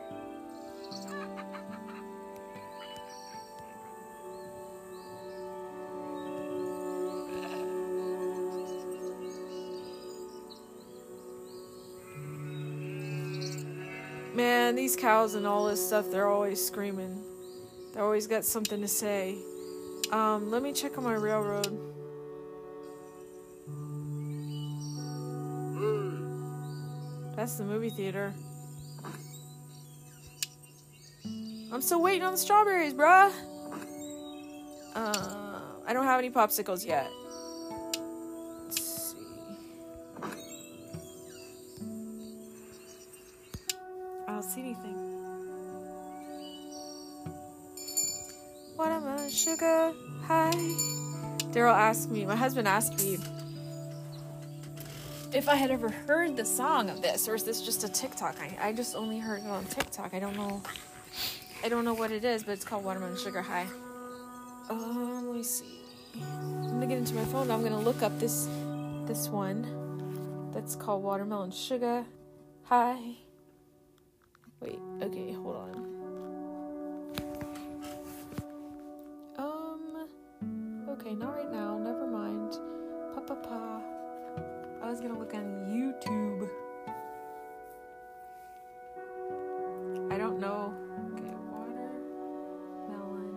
Man, 14.38 14.76
these 14.76 14.96
cows 14.96 15.34
and 15.34 15.48
all 15.48 15.66
this 15.66 15.84
stuff, 15.84 16.12
they're 16.12 16.28
always 16.28 16.64
screaming. 16.64 17.24
They 17.96 18.00
always 18.00 18.28
got 18.28 18.46
something 18.46 18.80
to 18.82 18.88
say. 18.88 19.36
Um, 20.12 20.52
let 20.52 20.62
me 20.62 20.74
check 20.74 20.96
on 21.00 21.04
my 21.04 21.16
railroad. 21.16 21.76
That's 27.36 27.56
the 27.56 27.64
movie 27.64 27.90
theater. 27.90 28.32
I'm 31.72 31.82
still 31.82 32.04
waiting 32.04 32.22
on 32.22 32.34
the 32.34 32.38
strawberries, 32.38 32.94
bruh. 32.94 33.34
Uh, 34.94 35.62
I 35.88 35.94
don't 35.94 36.06
have 36.06 36.20
any 36.20 36.30
popsicles 36.30 36.86
yet. 36.86 37.10
Daryl 51.58 51.74
asked 51.74 52.12
me, 52.12 52.24
my 52.24 52.36
husband 52.36 52.68
asked 52.68 53.04
me 53.04 53.18
if 55.34 55.50
I 55.50 55.56
had 55.56 55.72
ever 55.72 55.90
heard 55.90 56.38
the 56.38 56.46
song 56.46 56.88
of 56.88 57.02
this, 57.02 57.28
or 57.28 57.34
is 57.34 57.46
this 57.46 57.64
just 57.64 57.84
a 57.84 57.90
TikTok? 57.90 58.36
I, 58.40 58.68
I 58.68 58.74
just 58.74 58.96
only 58.96 59.18
heard 59.18 59.42
it 59.42 59.48
on 59.48 59.66
TikTok. 59.66 60.14
I 60.14 60.20
don't 60.20 60.36
know. 60.36 60.62
I 61.64 61.70
don't 61.70 61.84
know 61.84 61.96
what 61.96 62.12
it 62.12 62.24
is, 62.24 62.44
but 62.44 62.52
it's 62.52 62.64
called 62.64 62.84
Watermelon 62.84 63.18
Sugar 63.18 63.42
High. 63.42 63.66
Um, 64.70 65.26
let 65.26 65.36
me 65.36 65.42
see. 65.42 65.80
I'm 66.14 66.70
gonna 66.70 66.86
get 66.86 67.00
into 67.00 67.16
my 67.16 67.26
phone. 67.26 67.50
I'm 67.50 67.64
gonna 67.64 67.82
look 67.82 68.04
up 68.04 68.20
this 68.20 68.48
this 69.08 69.28
one 69.28 70.52
that's 70.54 70.76
called 70.76 71.02
Watermelon 71.02 71.50
Sugar 71.50 72.06
High. 72.66 73.16
Wait. 74.60 74.78
Okay. 75.02 75.32
Hold 75.32 75.56
on. 75.56 75.87
Okay. 81.00 81.14
Not 81.16 81.36
right 81.36 81.52
now. 81.52 81.78
Never 81.78 82.08
mind. 82.08 82.58
Pa 83.14 83.22
pa 83.22 83.36
pa. 83.36 83.82
I 84.82 84.90
was 84.90 85.00
gonna 85.00 85.18
look 85.18 85.34
on 85.34 85.66
YouTube. 85.70 86.50
I 90.12 90.18
don't 90.18 90.40
know. 90.40 90.74
Okay, 91.14 91.34
watermelon. 91.52 93.36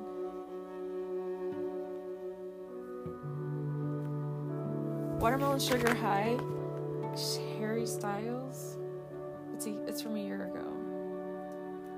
Watermelon 5.18 5.60
Sugar 5.60 5.94
High. 5.94 6.38
Harry 7.58 7.86
Styles. 7.86 8.78
It's 9.54 9.66
a, 9.66 9.76
it's 9.86 10.00
from 10.00 10.16
a 10.16 10.20
year 10.20 10.44
ago. 10.44 10.64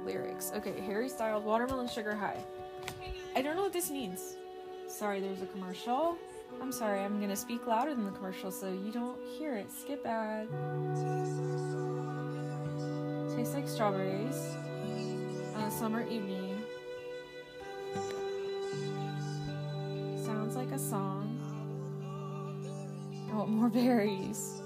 Lyrics. 0.05 0.51
Okay, 0.57 0.81
Harry 0.81 1.09
Styles. 1.09 1.44
Watermelon 1.44 1.88
Sugar 1.88 2.16
High. 2.16 2.44
I 3.37 3.42
don't 3.42 3.55
know 3.55 3.62
what 3.62 3.72
this 3.72 3.90
means. 3.90 4.37
Sorry, 4.92 5.20
there's 5.20 5.40
a 5.40 5.46
commercial. 5.46 6.18
I'm 6.61 6.70
sorry, 6.70 7.00
I'm 7.00 7.18
gonna 7.18 7.35
speak 7.35 7.66
louder 7.66 7.94
than 7.94 8.05
the 8.05 8.11
commercial 8.11 8.50
so 8.50 8.68
you 8.68 8.92
don't 8.92 9.18
hear 9.38 9.57
it. 9.57 9.72
Skip 9.72 10.05
ad. 10.05 10.48
Tastes 13.35 13.55
like 13.55 13.66
strawberries. 13.66 14.37
on 15.57 15.64
a 15.64 15.70
summer 15.70 16.02
evening. 16.02 16.62
Sounds 20.26 20.57
like 20.57 20.70
a 20.72 20.78
song. 20.78 21.38
I 23.33 23.35
want 23.35 23.48
more 23.48 23.70
berries. 23.70 24.61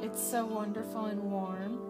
It's 0.00 0.22
so 0.22 0.46
wonderful 0.46 1.06
and 1.06 1.20
warm. 1.24 1.89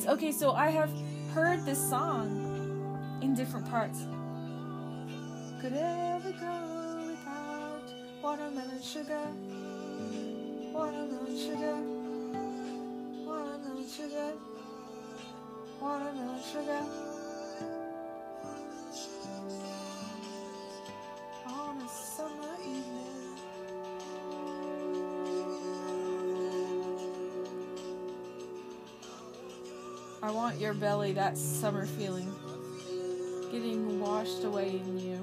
It's 0.00 0.08
okay, 0.08 0.32
so 0.32 0.52
I 0.52 0.70
have 0.70 0.90
heard 1.34 1.66
this 1.66 1.78
song 1.78 3.20
in 3.20 3.34
different 3.34 3.68
parts. 3.68 3.98
Could 5.60 5.74
ever 5.74 6.32
go 6.40 7.04
without 7.06 7.82
watermelon 8.22 8.80
sugar? 8.80 9.20
Watermelon 10.72 11.36
sugar. 11.36 11.76
Watermelon 13.26 13.86
sugar. 13.86 14.32
Watermelon 15.82 16.40
sugar. 16.50 17.09
I 30.30 30.32
want 30.32 30.60
your 30.60 30.74
belly, 30.74 31.10
that 31.14 31.36
summer 31.36 31.86
feeling, 31.86 32.32
getting 33.50 33.98
washed 33.98 34.44
away 34.44 34.76
in 34.76 35.00
you. 35.00 35.18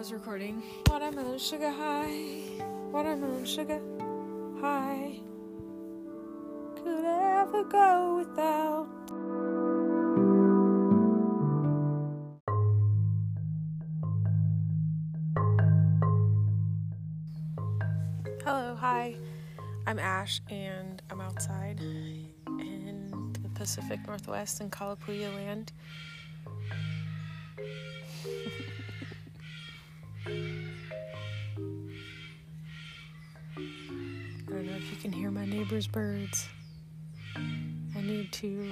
Was 0.00 0.14
recording. 0.14 0.62
Watermelon 0.86 1.38
sugar 1.38 1.70
high. 1.70 2.40
Watermelon 2.90 3.44
sugar 3.44 3.82
high. 4.58 5.20
Could 6.74 7.04
ever 7.04 7.64
go 7.64 8.16
without. 8.16 8.88
Hello, 18.42 18.74
hi. 18.74 19.16
I'm 19.86 19.98
Ash, 19.98 20.40
and 20.48 21.02
I'm 21.10 21.20
outside 21.20 21.78
in 21.78 23.34
the 23.42 23.50
Pacific 23.50 24.00
Northwest 24.06 24.62
in 24.62 24.70
Kalapuya 24.70 25.34
land. 25.34 25.72
Birds. 35.92 36.48
I 37.36 38.00
need 38.00 38.32
to 38.32 38.70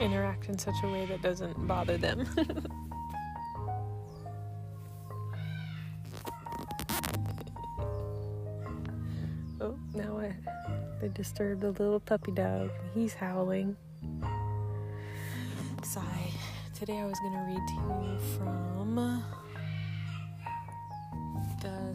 interact 0.00 0.48
in 0.48 0.58
such 0.58 0.74
a 0.82 0.88
way 0.88 1.06
that 1.06 1.22
doesn't 1.22 1.66
bother 1.66 1.96
them. 1.96 2.26
oh, 9.60 9.78
now 9.94 10.18
I, 10.18 10.34
they 11.00 11.08
disturbed 11.08 11.62
the 11.62 11.70
little 11.70 12.00
puppy 12.00 12.32
dog. 12.32 12.70
He's 12.94 13.14
howling. 13.14 13.76
Sigh. 15.84 16.32
Today 16.74 16.98
I 16.98 17.06
was 17.06 17.18
to 17.18 17.38
read 17.46 17.66
to 17.66 17.74
you 17.74 18.18
from 18.36 19.47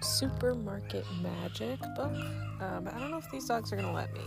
supermarket 0.00 1.04
magic 1.22 1.80
book. 1.96 2.12
Uh, 2.60 2.80
i 2.86 2.98
don't 2.98 3.10
know 3.10 3.18
if 3.18 3.30
these 3.30 3.46
dogs 3.46 3.72
are 3.72 3.76
gonna 3.76 3.92
let 3.92 4.12
me 4.14 4.20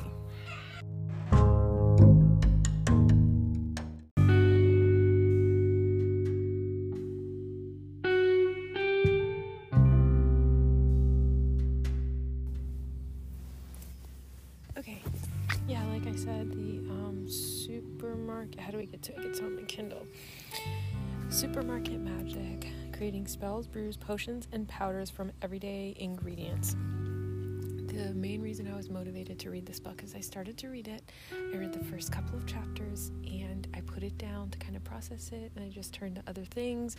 brews, 23.45 23.95
potions, 23.95 24.47
and 24.51 24.67
powders 24.67 25.11
from 25.11 25.31
everyday 25.43 25.95
ingredients. 25.99 26.73
The 26.73 28.11
main 28.15 28.41
reason 28.41 28.67
I 28.67 28.75
was 28.75 28.89
motivated 28.89 29.37
to 29.39 29.51
read 29.51 29.67
this 29.67 29.79
book 29.79 30.01
is 30.03 30.15
I 30.15 30.19
started 30.19 30.57
to 30.57 30.69
read 30.69 30.87
it. 30.87 31.03
I 31.31 31.55
read 31.55 31.71
the 31.71 31.83
first 31.85 32.11
couple 32.11 32.35
of 32.37 32.47
chapters 32.47 33.11
and 33.23 33.67
I 33.75 33.81
put 33.81 34.01
it 34.01 34.17
down 34.17 34.49
to 34.49 34.57
kind 34.57 34.75
of 34.75 34.83
process 34.83 35.31
it, 35.31 35.51
and 35.55 35.63
I 35.63 35.69
just 35.69 35.93
turned 35.93 36.15
to 36.15 36.23
other 36.27 36.43
things. 36.43 36.97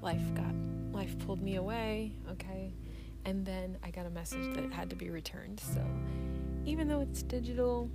Life 0.00 0.34
got 0.34 0.54
life 0.92 1.16
pulled 1.18 1.42
me 1.42 1.56
away, 1.56 2.12
okay, 2.30 2.72
and 3.26 3.44
then 3.44 3.76
I 3.84 3.90
got 3.90 4.06
a 4.06 4.10
message 4.10 4.54
that 4.54 4.64
it 4.64 4.72
had 4.72 4.88
to 4.90 4.96
be 4.96 5.10
returned. 5.10 5.60
So 5.60 5.84
even 6.64 6.88
though 6.88 7.00
it's 7.00 7.22
digital, 7.22 7.90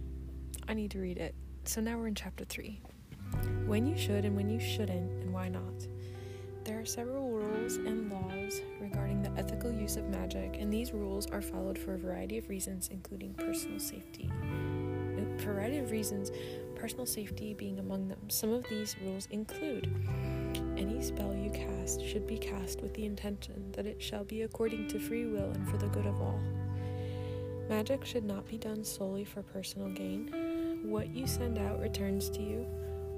I 0.67 0.75
need 0.75 0.91
to 0.91 0.99
read 0.99 1.17
it. 1.17 1.33
So 1.63 1.81
now 1.81 1.97
we're 1.97 2.07
in 2.07 2.15
chapter 2.15 2.45
three. 2.45 2.79
When 3.65 3.87
you 3.87 3.97
should 3.97 4.23
and 4.23 4.35
when 4.35 4.49
you 4.49 4.59
shouldn't, 4.59 5.23
and 5.23 5.33
why 5.33 5.49
not. 5.49 5.87
There 6.67 6.81
are 6.81 6.85
several 6.85 7.29
rules 7.29 7.77
and 7.77 8.11
laws 8.11 8.61
regarding 8.81 9.21
the 9.21 9.31
ethical 9.39 9.71
use 9.71 9.95
of 9.95 10.09
magic, 10.09 10.57
and 10.59 10.71
these 10.71 10.91
rules 10.91 11.25
are 11.27 11.41
followed 11.41 11.77
for 11.77 11.93
a 11.93 11.97
variety 11.97 12.37
of 12.37 12.49
reasons, 12.49 12.89
including 12.91 13.33
personal 13.35 13.79
safety. 13.79 14.29
A 15.17 15.41
variety 15.41 15.77
of 15.77 15.91
reasons, 15.91 16.29
personal 16.75 17.05
safety 17.05 17.53
being 17.53 17.79
among 17.79 18.09
them. 18.09 18.19
Some 18.27 18.51
of 18.51 18.65
these 18.69 18.97
rules 19.01 19.29
include 19.31 19.89
any 20.75 21.01
spell 21.01 21.33
you 21.33 21.51
cast 21.51 22.03
should 22.05 22.27
be 22.27 22.37
cast 22.37 22.81
with 22.81 22.93
the 22.95 23.05
intention 23.05 23.71
that 23.71 23.85
it 23.85 24.03
shall 24.03 24.25
be 24.25 24.41
according 24.41 24.89
to 24.89 24.99
free 24.99 25.25
will 25.25 25.51
and 25.51 25.69
for 25.69 25.77
the 25.77 25.87
good 25.87 26.05
of 26.05 26.21
all. 26.21 26.41
Magic 27.69 28.03
should 28.03 28.25
not 28.25 28.45
be 28.45 28.57
done 28.57 28.83
solely 28.83 29.23
for 29.23 29.41
personal 29.41 29.87
gain. 29.87 30.81
What 30.83 31.15
you 31.15 31.27
send 31.27 31.59
out 31.59 31.79
returns 31.79 32.29
to 32.31 32.41
you. 32.41 32.67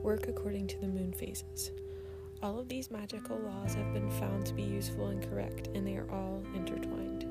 Work 0.04 0.28
according 0.28 0.68
to 0.68 0.80
the 0.80 0.88
moon 0.88 1.14
phases. 1.14 1.72
All 2.42 2.58
of 2.58 2.70
these 2.70 2.90
magical 2.90 3.38
laws 3.38 3.74
have 3.74 3.94
been 3.94 4.10
found 4.12 4.46
to 4.46 4.54
be 4.54 4.64
useful 4.64 5.08
and 5.08 5.22
correct, 5.30 5.68
and 5.76 5.86
they 5.86 5.98
are 5.98 6.10
all 6.10 6.42
intertwined. 6.56 7.26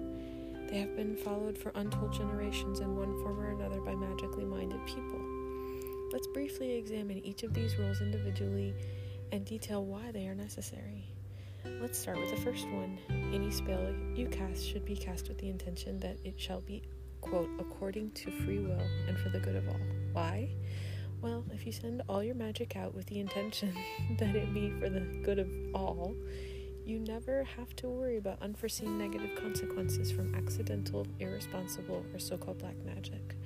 They 0.69 0.79
have 0.81 0.95
been 0.97 1.17
followed 1.17 1.57
for 1.57 1.73
untold 1.77 2.13
generations 2.13 2.81
in 2.81 2.95
one 2.95 3.15
form 3.23 3.41
or 3.41 3.51
another 3.51 3.81
by 3.81 3.95
magically 3.95 4.45
minded 4.45 4.85
people. 4.85 5.19
Let's 6.13 6.27
briefly 6.27 6.73
examine 6.73 7.25
each 7.25 7.43
of 7.43 7.55
these 7.55 7.79
rules 7.79 8.03
individually 8.03 8.75
and 9.33 9.47
detail 9.47 9.83
why 9.83 10.13
they 10.13 10.29
are 10.29 10.35
necessary. 10.35 11.07
Let's 11.81 11.99
start 11.99 12.19
with 12.19 12.31
the 12.31 12.43
first 12.43 12.69
one. 12.69 12.99
Any 13.33 13.51
spell 13.51 13.95
you 14.15 14.27
cast 14.27 14.67
should 14.67 14.85
be 14.85 14.95
cast 14.95 15.29
with 15.29 15.39
the 15.39 15.49
intention 15.49 15.99
that 16.01 16.19
it 16.23 16.39
shall 16.39 16.61
be, 16.61 16.83
quote, 17.23 17.49
according 17.59 18.11
to 18.11 18.31
free 18.45 18.59
will 18.59 18.87
and 19.07 19.19
for 19.19 19.31
the 19.31 19.41
good 19.41 19.57
of 19.57 19.67
all. 19.69 19.81
Why? 20.13 20.51
Well, 21.21 21.45
if 21.53 21.67
you 21.67 21.73
send 21.73 22.03
all 22.09 22.23
your 22.23 22.37
magic 22.37 22.77
out 22.77 22.95
with 22.95 23.07
the 23.07 23.19
intention 23.19 23.75
that 24.19 24.37
it 24.37 24.55
be 24.55 24.71
for 24.79 24.89
the 24.89 25.01
good 25.01 25.39
of 25.41 25.49
all, 25.75 26.15
you 26.85 27.01
never 27.01 27.45
have 27.45 27.75
to 27.77 27.89
worry 27.89 28.19
about 28.19 28.41
unforeseen 28.41 28.97
negative 28.97 29.37
consequences 29.37 30.13
from 30.13 30.35
accidental, 30.35 31.07
irresponsible, 31.19 32.05
or 32.13 32.19
so 32.19 32.39
called 32.39 32.59
black 32.59 32.77
magic. 32.85 33.37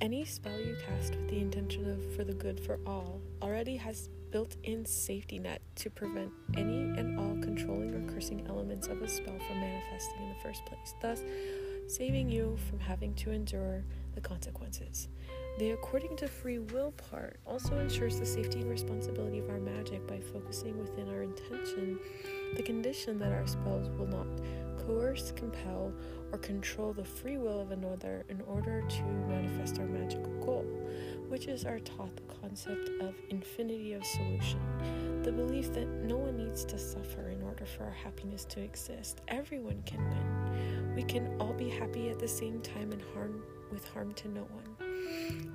Any 0.00 0.24
spell 0.24 0.60
you 0.60 0.76
cast 0.86 1.16
with 1.16 1.28
the 1.28 1.40
intention 1.40 1.90
of 1.90 2.14
for 2.14 2.22
the 2.22 2.34
good 2.34 2.60
for 2.60 2.78
all 2.86 3.20
already 3.42 3.76
has 3.78 4.10
built 4.30 4.56
in 4.62 4.84
safety 4.84 5.38
net 5.38 5.62
to 5.76 5.90
prevent 5.90 6.30
any 6.56 6.80
and 6.80 7.18
all 7.18 7.36
controlling 7.42 7.94
or 7.94 8.12
cursing 8.12 8.46
elements 8.46 8.86
of 8.88 9.00
a 9.02 9.08
spell 9.08 9.38
from 9.48 9.60
manifesting 9.60 10.22
in 10.22 10.28
the 10.28 10.40
first 10.42 10.64
place, 10.66 10.94
thus 11.00 11.22
saving 11.88 12.28
you 12.28 12.56
from 12.68 12.78
having 12.78 13.14
to 13.14 13.32
endure 13.32 13.82
the 14.14 14.20
consequences. 14.20 15.08
The 15.58 15.72
according 15.72 16.14
to 16.18 16.28
free 16.28 16.60
will 16.60 16.92
part 16.92 17.40
also 17.44 17.76
ensures 17.80 18.20
the 18.20 18.24
safety 18.24 18.60
and 18.60 18.70
responsibility 18.70 19.40
of 19.40 19.50
our 19.50 19.58
magic 19.58 20.06
by 20.06 20.20
focusing 20.20 20.78
within 20.78 21.08
our 21.08 21.24
intention 21.24 21.98
the 22.54 22.62
condition 22.62 23.18
that 23.18 23.32
our 23.32 23.44
spells 23.44 23.88
will 23.98 24.06
not 24.06 24.28
coerce, 24.86 25.32
compel, 25.32 25.92
or 26.30 26.38
control 26.38 26.92
the 26.92 27.04
free 27.04 27.38
will 27.38 27.60
of 27.60 27.72
another 27.72 28.24
in 28.28 28.40
order 28.42 28.82
to 28.88 29.02
manifest 29.02 29.80
our 29.80 29.86
magical 29.86 30.32
goal, 30.44 30.64
which 31.26 31.48
is 31.48 31.64
our 31.64 31.80
taught 31.80 32.20
concept 32.40 32.90
of 33.00 33.16
infinity 33.30 33.94
of 33.94 34.06
solution, 34.06 34.60
the 35.24 35.32
belief 35.32 35.74
that 35.74 35.88
no 35.88 36.18
one 36.18 36.36
needs 36.36 36.64
to 36.66 36.78
suffer 36.78 37.30
in 37.30 37.42
order 37.42 37.66
for 37.66 37.82
our 37.82 37.90
happiness 37.90 38.44
to 38.44 38.60
exist. 38.60 39.22
Everyone 39.26 39.82
can 39.84 40.08
win. 40.08 40.94
We 40.94 41.02
can 41.02 41.36
all 41.40 41.52
be 41.52 41.68
happy 41.68 42.10
at 42.10 42.20
the 42.20 42.28
same 42.28 42.60
time 42.60 42.92
and 42.92 43.02
harm 43.12 43.42
with 43.72 43.86
harm 43.88 44.14
to 44.14 44.28
no 44.28 44.42
one. 44.42 44.77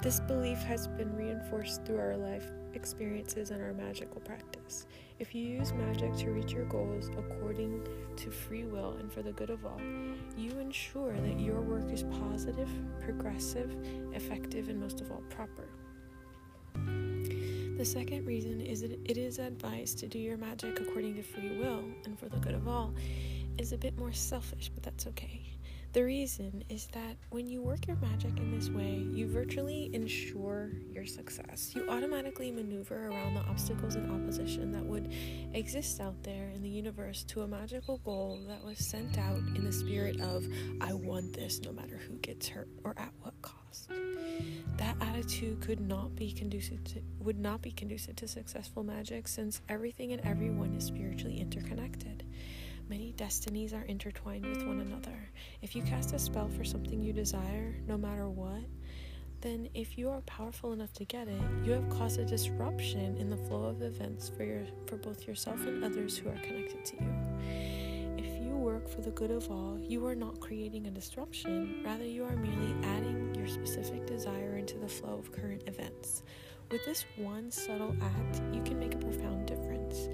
This 0.01 0.19
belief 0.19 0.57
has 0.59 0.87
been 0.87 1.15
reinforced 1.15 1.85
through 1.85 1.99
our 1.99 2.17
life 2.17 2.45
experiences 2.73 3.51
and 3.51 3.61
our 3.61 3.73
magical 3.73 4.19
practice. 4.21 4.85
If 5.19 5.33
you 5.33 5.45
use 5.45 5.71
magic 5.73 6.15
to 6.17 6.31
reach 6.31 6.51
your 6.51 6.65
goals 6.65 7.09
according 7.17 7.87
to 8.17 8.31
free 8.31 8.65
will 8.65 8.97
and 8.99 9.11
for 9.11 9.21
the 9.21 9.31
good 9.31 9.49
of 9.49 9.65
all, 9.65 9.79
you 10.37 10.51
ensure 10.59 11.13
that 11.13 11.39
your 11.39 11.61
work 11.61 11.91
is 11.91 12.03
positive, 12.03 12.69
progressive, 12.99 13.75
effective, 14.13 14.69
and 14.69 14.79
most 14.79 14.99
of 15.01 15.11
all, 15.11 15.23
proper. 15.29 15.69
The 16.75 17.85
second 17.85 18.25
reason 18.25 18.61
is 18.61 18.81
that 18.81 18.91
it 19.05 19.17
is 19.17 19.39
advised 19.39 19.97
to 19.99 20.07
do 20.07 20.19
your 20.19 20.37
magic 20.37 20.79
according 20.79 21.15
to 21.15 21.23
free 21.23 21.57
will 21.57 21.83
and 22.05 22.19
for 22.19 22.29
the 22.29 22.37
good 22.37 22.53
of 22.53 22.67
all 22.67 22.93
is 23.57 23.71
a 23.71 23.77
bit 23.77 23.97
more 23.97 24.13
selfish, 24.13 24.69
but 24.73 24.83
that's 24.83 25.07
okay. 25.07 25.41
The 25.93 26.03
reason 26.03 26.63
is 26.69 26.87
that 26.93 27.17
when 27.29 27.45
you 27.45 27.61
work 27.61 27.85
your 27.85 27.97
magic 27.97 28.39
in 28.39 28.49
this 28.57 28.67
way, 28.71 29.05
you 29.13 29.27
virtually 29.27 29.91
ensure 29.93 30.71
your 30.91 31.05
success. 31.05 31.71
You 31.75 31.87
automatically 31.87 32.49
maneuver 32.49 33.09
around 33.09 33.35
the 33.35 33.41
obstacles 33.41 33.93
and 33.93 34.09
opposition 34.09 34.71
that 34.71 34.83
would 34.83 35.13
exist 35.53 36.01
out 36.01 36.15
there 36.23 36.49
in 36.49 36.63
the 36.63 36.69
universe 36.69 37.23
to 37.25 37.43
a 37.43 37.47
magical 37.47 37.99
goal 37.99 38.43
that 38.47 38.65
was 38.65 38.79
sent 38.79 39.19
out 39.19 39.37
in 39.55 39.63
the 39.63 39.71
spirit 39.71 40.19
of, 40.19 40.47
I 40.81 40.93
want 40.93 41.33
this 41.33 41.61
no 41.61 41.71
matter 41.71 41.97
who 41.97 42.17
gets 42.17 42.47
hurt 42.47 42.69
or 42.83 42.95
at 42.97 43.11
what 43.21 43.39
cost. 43.43 43.91
That 44.77 44.95
attitude 44.99 45.61
could 45.61 45.79
not 45.79 46.15
be 46.15 46.31
conducive 46.31 46.83
to, 46.85 47.03
would 47.19 47.37
not 47.37 47.61
be 47.61 47.71
conducive 47.71 48.15
to 48.15 48.27
successful 48.27 48.83
magic 48.83 49.27
since 49.27 49.61
everything 49.69 50.11
and 50.11 50.25
everyone 50.25 50.73
is 50.73 50.85
spiritually 50.85 51.39
interconnected. 51.39 52.23
Many 52.93 53.11
destinies 53.13 53.73
are 53.73 53.85
intertwined 53.85 54.45
with 54.45 54.67
one 54.67 54.79
another. 54.79 55.17
If 55.63 55.75
you 55.75 55.81
cast 55.81 56.13
a 56.13 56.19
spell 56.19 56.47
for 56.47 56.63
something 56.63 57.01
you 57.01 57.11
desire, 57.11 57.73
no 57.87 57.97
matter 57.97 58.29
what, 58.29 58.61
then 59.41 59.67
if 59.73 59.97
you 59.97 60.11
are 60.11 60.21
powerful 60.21 60.73
enough 60.73 60.93
to 60.93 61.05
get 61.05 61.27
it, 61.27 61.41
you 61.63 61.71
have 61.71 61.89
caused 61.89 62.19
a 62.19 62.23
disruption 62.23 63.17
in 63.17 63.31
the 63.31 63.35
flow 63.35 63.63
of 63.63 63.81
events 63.81 64.29
for 64.29 64.43
your 64.43 64.61
for 64.85 64.97
both 64.97 65.25
yourself 65.25 65.65
and 65.65 65.83
others 65.83 66.19
who 66.19 66.29
are 66.29 66.37
connected 66.43 66.85
to 66.85 66.97
you. 66.97 67.13
If 68.19 68.39
you 68.39 68.51
work 68.51 68.87
for 68.87 69.01
the 69.01 69.09
good 69.09 69.31
of 69.31 69.49
all, 69.49 69.79
you 69.81 70.05
are 70.05 70.13
not 70.13 70.39
creating 70.39 70.85
a 70.85 70.91
disruption, 70.91 71.81
rather 71.83 72.05
you 72.05 72.23
are 72.23 72.35
merely 72.35 72.75
adding 72.83 73.33
your 73.33 73.47
specific 73.47 74.05
desire 74.05 74.57
into 74.57 74.77
the 74.77 74.87
flow 74.87 75.17
of 75.17 75.31
current 75.31 75.63
events. 75.65 76.21
With 76.69 76.85
this 76.85 77.05
one 77.17 77.49
subtle 77.49 77.95
act, 78.03 78.43
you 78.53 78.61
can 78.61 78.77
make 78.77 78.93
a 78.93 78.99
profound 78.99 79.47
difference. 79.47 80.07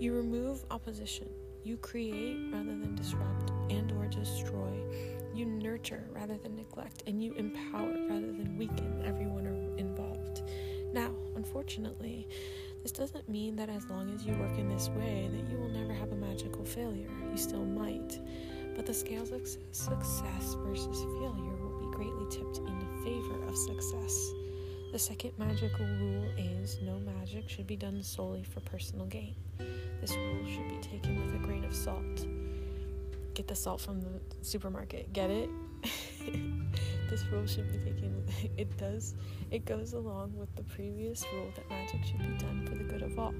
You 0.00 0.14
remove 0.14 0.64
opposition, 0.70 1.28
you 1.64 1.76
create 1.76 2.38
rather 2.52 2.64
than 2.64 2.94
disrupt 2.94 3.50
and 3.70 3.92
or 3.92 4.06
destroy. 4.06 4.72
You 5.34 5.46
nurture 5.46 6.04
rather 6.12 6.36
than 6.36 6.56
neglect, 6.56 7.04
and 7.06 7.22
you 7.22 7.32
empower 7.34 7.92
rather 8.08 8.32
than 8.32 8.56
weaken 8.58 9.02
everyone 9.06 9.46
involved. 9.78 10.42
Now, 10.92 11.10
unfortunately, 11.36 12.28
this 12.82 12.92
doesn't 12.92 13.28
mean 13.28 13.56
that 13.56 13.68
as 13.68 13.88
long 13.88 14.12
as 14.14 14.24
you 14.24 14.34
work 14.34 14.58
in 14.58 14.68
this 14.68 14.88
way 14.90 15.30
that 15.32 15.50
you 15.50 15.56
will 15.58 15.68
never 15.68 15.94
have 15.94 16.12
a 16.12 16.16
magical 16.16 16.64
failure. 16.64 17.08
You 17.30 17.36
still 17.36 17.64
might. 17.64 18.18
But 18.74 18.86
the 18.86 18.94
scales 18.94 19.30
of 19.30 19.46
success 19.46 20.56
versus 20.64 21.02
failure 21.02 21.56
will 21.60 21.78
be 21.78 21.96
greatly 21.96 22.26
tipped 22.30 22.58
in 22.58 23.04
favor 23.04 23.42
of 23.46 23.56
success. 23.56 24.32
The 24.92 24.98
second 24.98 25.32
magical 25.38 25.86
rule 25.86 26.24
is 26.36 26.78
no 26.82 26.98
magic 26.98 27.48
should 27.48 27.66
be 27.66 27.76
done 27.76 28.02
solely 28.02 28.44
for 28.44 28.60
personal 28.60 29.06
gain. 29.06 29.34
This 30.02 30.16
rule 30.16 30.44
should 30.44 30.68
be 30.68 30.78
taken 30.78 31.24
with 31.24 31.32
a 31.32 31.38
grain 31.38 31.64
of 31.64 31.72
salt. 31.72 32.26
Get 33.34 33.46
the 33.46 33.54
salt 33.54 33.80
from 33.80 34.00
the 34.00 34.20
supermarket. 34.40 35.12
Get 35.12 35.30
it? 35.30 35.48
this 37.08 37.24
rule 37.26 37.46
should 37.46 37.70
be 37.70 37.78
taken. 37.78 38.12
It 38.58 38.76
does. 38.76 39.14
It 39.52 39.64
goes 39.64 39.92
along 39.92 40.32
with 40.36 40.52
the 40.56 40.64
previous 40.64 41.24
rule 41.32 41.52
that 41.54 41.68
magic 41.70 42.02
should 42.04 42.18
be 42.18 42.36
done 42.44 42.66
for 42.66 42.74
the 42.74 42.82
good 42.82 43.02
of 43.02 43.16
all. 43.16 43.32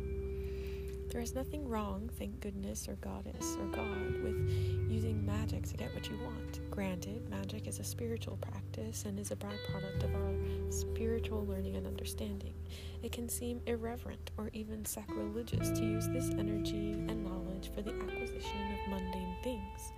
There 1.12 1.20
is 1.20 1.34
nothing 1.34 1.68
wrong, 1.68 2.08
thank 2.18 2.40
goodness, 2.40 2.88
or 2.88 2.94
goddess, 2.94 3.58
or 3.60 3.66
God, 3.66 4.22
with 4.22 4.48
using 4.88 5.26
magic 5.26 5.66
to 5.66 5.76
get 5.76 5.94
what 5.94 6.08
you 6.08 6.18
want. 6.24 6.70
Granted, 6.70 7.28
magic 7.28 7.66
is 7.66 7.78
a 7.78 7.84
spiritual 7.84 8.38
practice 8.38 9.04
and 9.04 9.20
is 9.20 9.30
a 9.30 9.36
byproduct 9.36 10.04
of 10.04 10.14
our 10.14 10.72
spiritual 10.72 11.44
learning 11.44 11.76
and 11.76 11.86
understanding. 11.86 12.54
It 13.02 13.12
can 13.12 13.28
seem 13.28 13.60
irreverent 13.66 14.30
or 14.38 14.48
even 14.54 14.86
sacrilegious 14.86 15.68
to 15.72 15.84
use 15.84 16.08
this 16.08 16.30
energy 16.30 16.92
and 16.92 17.22
knowledge 17.22 17.70
for 17.74 17.82
the 17.82 17.92
acquisition 17.92 18.72
of 18.72 18.90
mundane 18.90 19.36
things. 19.44 19.92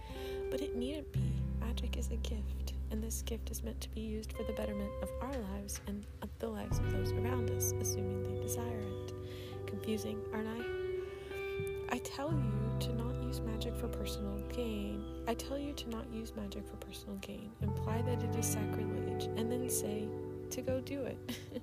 But 0.50 0.62
it 0.62 0.74
needn't 0.74 1.12
be. 1.12 1.20
Magic 1.60 1.96
is 1.96 2.10
a 2.10 2.16
gift, 2.16 2.72
and 2.90 3.00
this 3.00 3.22
gift 3.22 3.52
is 3.52 3.62
meant 3.62 3.80
to 3.82 3.88
be 3.90 4.00
used 4.00 4.32
for 4.32 4.42
the 4.42 4.52
betterment 4.54 4.90
of 5.00 5.10
our 5.20 5.36
lives 5.52 5.80
and 5.86 6.04
of 6.22 6.28
the 6.40 6.48
lives 6.48 6.80
of 6.80 6.90
those 6.90 7.12
around 7.12 7.50
us, 7.50 7.72
assuming 7.80 8.24
they 8.24 8.42
desire 8.42 8.80
it. 8.80 9.12
Confusing, 9.66 10.20
aren't 10.32 10.48
I? 10.48 10.73
Tell 12.14 12.30
you 12.30 12.78
to 12.78 12.94
not 12.94 13.20
use 13.24 13.40
magic 13.40 13.74
for 13.74 13.88
personal 13.88 14.38
gain. 14.52 15.02
I 15.26 15.34
tell 15.34 15.58
you 15.58 15.72
to 15.72 15.90
not 15.90 16.06
use 16.12 16.32
magic 16.36 16.64
for 16.64 16.76
personal 16.76 17.16
gain. 17.16 17.50
Imply 17.60 18.02
that 18.02 18.22
it 18.22 18.36
is 18.36 18.46
sacrilege, 18.46 19.24
and 19.36 19.50
then 19.50 19.68
say 19.68 20.06
to 20.50 20.62
go 20.62 20.80
do 20.80 21.02
it. 21.02 21.18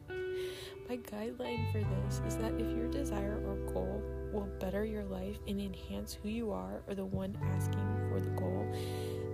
My 0.90 0.98
guideline 0.98 1.72
for 1.72 1.80
this 1.80 2.22
is 2.28 2.36
that 2.36 2.52
if 2.60 2.70
your 2.76 2.90
desire 2.90 3.42
or 3.48 3.56
goal 3.72 4.04
will 4.34 4.50
better 4.60 4.84
your 4.84 5.06
life 5.06 5.38
and 5.48 5.62
enhance 5.62 6.18
who 6.22 6.28
you 6.28 6.52
are 6.52 6.82
or 6.86 6.96
the 6.96 7.06
one 7.06 7.38
asking 7.54 8.10
for 8.10 8.20
the 8.20 8.32
goal, 8.32 8.70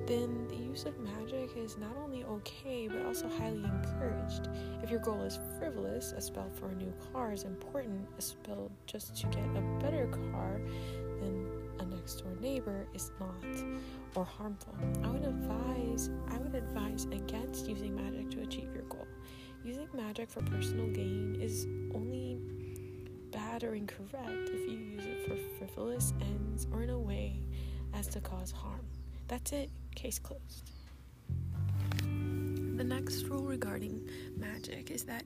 then 0.06 0.48
the 0.50 0.56
use 0.56 0.86
of 0.86 1.00
magic 1.00 1.50
is 1.58 1.78
not 1.78 1.98
only 2.02 2.24
okay 2.26 2.88
but 2.88 3.04
also 3.08 3.28
highly 3.28 3.64
encouraged. 3.64 4.50
If 4.84 4.92
your 4.92 5.00
goal 5.00 5.24
is 5.24 5.40
frivolous, 5.58 6.12
a 6.12 6.22
spell 6.22 6.52
for 6.54 6.70
a 6.70 6.76
new 6.76 6.94
car 7.12 7.34
is 7.34 7.44
important, 7.44 8.08
a 8.20 8.22
spell 8.22 8.72
just 8.86 9.16
to 9.18 9.28
get 9.28 9.44
a 9.56 9.62
better 9.82 10.08
car 10.32 10.62
than 11.20 11.48
a 11.80 11.86
next 11.86 12.16
door 12.16 12.34
neighbor 12.40 12.88
is 12.94 13.12
not 13.20 13.44
or 14.16 14.26
harmful. 14.26 14.76
I 15.04 15.08
would 15.10 15.26
advise 15.26 16.10
I 16.30 16.38
would 16.38 16.56
advise 16.56 17.06
against 17.06 17.68
using 17.68 17.96
magic 17.96 18.30
to 18.32 18.42
achieve 18.42 18.74
your 18.74 18.84
goal. 18.84 19.08
Using 19.64 19.88
magic 19.94 20.30
for 20.30 20.42
personal 20.44 20.88
gain 20.88 21.38
is 21.42 21.66
only 21.94 22.40
bad 23.32 23.64
or 23.64 23.76
incorrect 23.76 24.50
if 24.50 24.70
you 24.70 24.78
use 24.78 25.06
it 25.06 25.28
for 25.28 25.36
frivolous 25.58 26.14
ends 26.22 26.68
or 26.72 26.84
in 26.84 26.90
a 26.90 27.00
way 27.00 27.42
as 27.94 28.08
to 28.08 28.20
cause 28.22 28.52
harm. 28.52 28.86
That's 29.28 29.52
it. 29.52 29.70
Case 29.96 30.20
closed. 30.20 30.72
The 32.78 32.84
next 32.84 33.24
rule 33.24 33.44
regarding 33.44 34.08
magic 34.38 34.92
is 34.92 35.04
that 35.06 35.24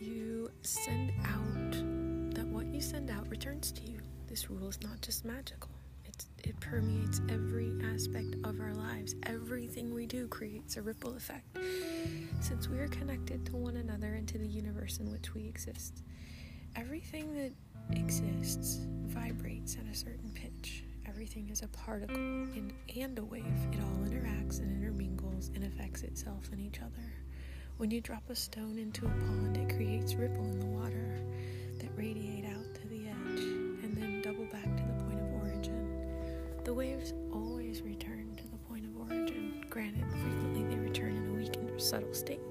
you 0.00 0.50
send 0.62 1.12
out 1.24 2.34
that 2.34 2.46
what 2.46 2.66
you 2.66 2.80
send 2.80 3.10
out 3.10 3.28
returns 3.28 3.72
to 3.72 3.82
you. 3.82 3.98
This 4.28 4.50
rule 4.50 4.68
is 4.68 4.80
not 4.82 5.00
just 5.00 5.24
magical. 5.24 5.70
It's, 6.04 6.26
it 6.44 6.58
permeates 6.60 7.20
every 7.28 7.72
aspect 7.94 8.36
of 8.44 8.60
our 8.60 8.74
lives. 8.74 9.14
Everything 9.24 9.94
we 9.94 10.06
do 10.06 10.28
creates 10.28 10.76
a 10.76 10.82
ripple 10.82 11.16
effect. 11.16 11.58
Since 12.40 12.68
we 12.68 12.78
are 12.78 12.88
connected 12.88 13.46
to 13.46 13.56
one 13.56 13.76
another 13.76 14.14
and 14.14 14.28
to 14.28 14.38
the 14.38 14.46
universe 14.46 14.98
in 14.98 15.10
which 15.10 15.34
we 15.34 15.46
exist, 15.46 16.02
everything 16.76 17.34
that 17.34 17.52
exists 17.98 18.80
vibrates 19.06 19.76
at 19.76 19.92
a 19.92 19.96
certain 19.96 20.30
pitch 20.34 20.84
everything 21.18 21.48
is 21.50 21.62
a 21.62 21.68
particle 21.68 22.14
and, 22.14 22.72
and 22.96 23.18
a 23.18 23.24
wave. 23.24 23.44
It 23.72 23.80
all 23.80 24.06
interacts 24.06 24.60
and 24.60 24.70
intermingles 24.70 25.50
and 25.54 25.64
affects 25.64 26.02
itself 26.02 26.48
and 26.52 26.60
each 26.60 26.80
other. 26.80 27.12
When 27.78 27.90
you 27.90 28.00
drop 28.00 28.22
a 28.30 28.36
stone 28.36 28.78
into 28.78 29.06
a 29.06 29.08
pond, 29.08 29.56
it 29.56 29.74
creates 29.74 30.14
ripple 30.14 30.44
in 30.44 30.60
the 30.60 30.66
water 30.66 31.18
that 31.78 31.88
radiate 31.96 32.44
out 32.44 32.67
The 36.68 36.74
waves 36.74 37.14
always 37.32 37.80
return 37.80 38.36
to 38.36 38.46
the 38.46 38.58
point 38.68 38.84
of 38.84 38.94
origin. 38.98 39.64
Granted, 39.70 40.04
frequently 40.10 40.64
they 40.64 40.78
return 40.78 41.16
in 41.16 41.30
a 41.30 41.32
weakened 41.32 41.70
or 41.70 41.78
subtle 41.78 42.12
state. 42.12 42.42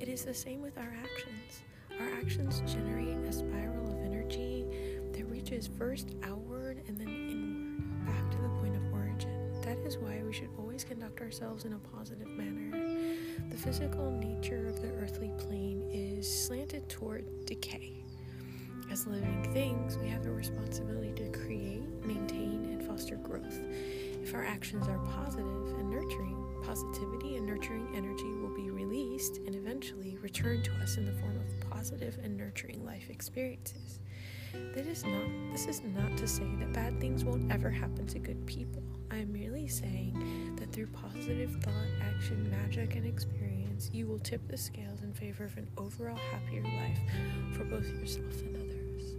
It 0.00 0.08
is 0.08 0.24
the 0.24 0.32
same 0.32 0.62
with 0.62 0.78
our 0.78 0.96
actions. 0.98 1.60
Our 2.00 2.14
actions 2.14 2.62
generate 2.66 3.18
a 3.18 3.32
spiral 3.34 3.92
of 3.92 4.02
energy 4.06 4.64
that 5.12 5.26
reaches 5.26 5.68
first 5.78 6.14
outward 6.22 6.82
and 6.88 6.96
then 6.96 7.08
inward, 7.08 8.06
back 8.06 8.30
to 8.30 8.38
the 8.38 8.48
point 8.58 8.74
of 8.74 8.94
origin. 8.94 9.52
That 9.60 9.76
is 9.86 9.98
why 9.98 10.22
we 10.24 10.32
should 10.32 10.48
always 10.56 10.82
conduct 10.82 11.20
ourselves 11.20 11.66
in 11.66 11.74
a 11.74 11.78
positive 11.94 12.28
manner. 12.28 12.70
The 13.50 13.56
physical 13.58 14.12
nature 14.12 14.66
of 14.66 14.80
the 14.80 14.92
earthly 14.92 15.30
plane 15.36 15.86
is 15.92 16.26
slanted 16.26 16.88
toward 16.88 17.44
decay. 17.44 18.05
As 18.90 19.06
living 19.06 19.52
things, 19.52 19.98
we 19.98 20.08
have 20.08 20.26
a 20.26 20.30
responsibility 20.30 21.12
to 21.16 21.28
create, 21.30 21.82
maintain, 22.04 22.64
and 22.64 22.82
foster 22.86 23.16
growth. 23.16 23.60
If 24.22 24.34
our 24.34 24.44
actions 24.44 24.86
are 24.88 24.98
positive 24.98 25.74
and 25.78 25.90
nurturing, 25.90 26.36
positivity 26.62 27.36
and 27.36 27.46
nurturing 27.46 27.88
energy 27.94 28.32
will 28.40 28.54
be 28.54 28.70
released 28.70 29.38
and 29.38 29.54
eventually 29.54 30.16
return 30.22 30.62
to 30.62 30.72
us 30.82 30.96
in 30.96 31.04
the 31.04 31.12
form 31.12 31.36
of 31.36 31.70
positive 31.70 32.18
and 32.22 32.36
nurturing 32.36 32.84
life 32.84 33.10
experiences. 33.10 34.00
That 34.52 34.86
is 34.86 35.04
not 35.04 35.26
this 35.52 35.66
is 35.66 35.82
not 35.82 36.16
to 36.16 36.26
say 36.26 36.46
that 36.60 36.72
bad 36.72 37.00
things 37.00 37.24
won't 37.24 37.52
ever 37.52 37.70
happen 37.70 38.06
to 38.06 38.18
good 38.18 38.46
people. 38.46 38.82
I 39.10 39.18
am 39.18 39.32
merely 39.32 39.68
saying 39.68 40.56
that 40.58 40.72
through 40.72 40.88
positive 40.88 41.50
thought, 41.62 41.88
action, 42.02 42.50
magic, 42.50 42.96
and 42.96 43.06
experience, 43.06 43.90
you 43.92 44.06
will 44.06 44.18
tip 44.18 44.46
the 44.48 44.56
scales 44.56 44.95
in 44.95 44.95
favor 45.16 45.44
of 45.44 45.56
an 45.56 45.66
overall 45.78 46.18
happier 46.30 46.62
life 46.62 46.98
for 47.56 47.64
both 47.64 47.88
yourself 47.88 48.40
and 48.42 48.56
others. 48.56 49.14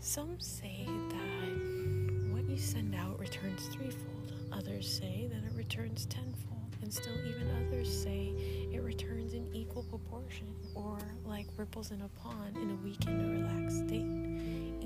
Some 0.00 0.38
say 0.38 0.86
that 0.86 2.30
what 2.30 2.44
you 2.48 2.58
send 2.58 2.94
out 2.94 3.18
returns 3.18 3.66
threefold, 3.68 4.32
others 4.52 4.86
say 4.92 5.28
that 5.32 5.44
it 5.50 5.56
returns 5.56 6.04
tenfold, 6.06 6.76
and 6.82 6.92
still, 6.92 7.14
even 7.26 7.66
others 7.66 8.02
say 8.02 8.32
it 8.70 8.82
returns 8.82 9.32
in 9.32 9.48
equal 9.54 9.84
proportion, 9.84 10.46
or 10.74 10.98
like 11.26 11.46
ripples 11.56 11.90
in 11.90 12.02
a 12.02 12.08
pond 12.20 12.56
in 12.56 12.70
a 12.70 12.74
weakened 12.84 13.24
or 13.24 13.48
relaxed 13.48 13.78
state. 13.86 14.06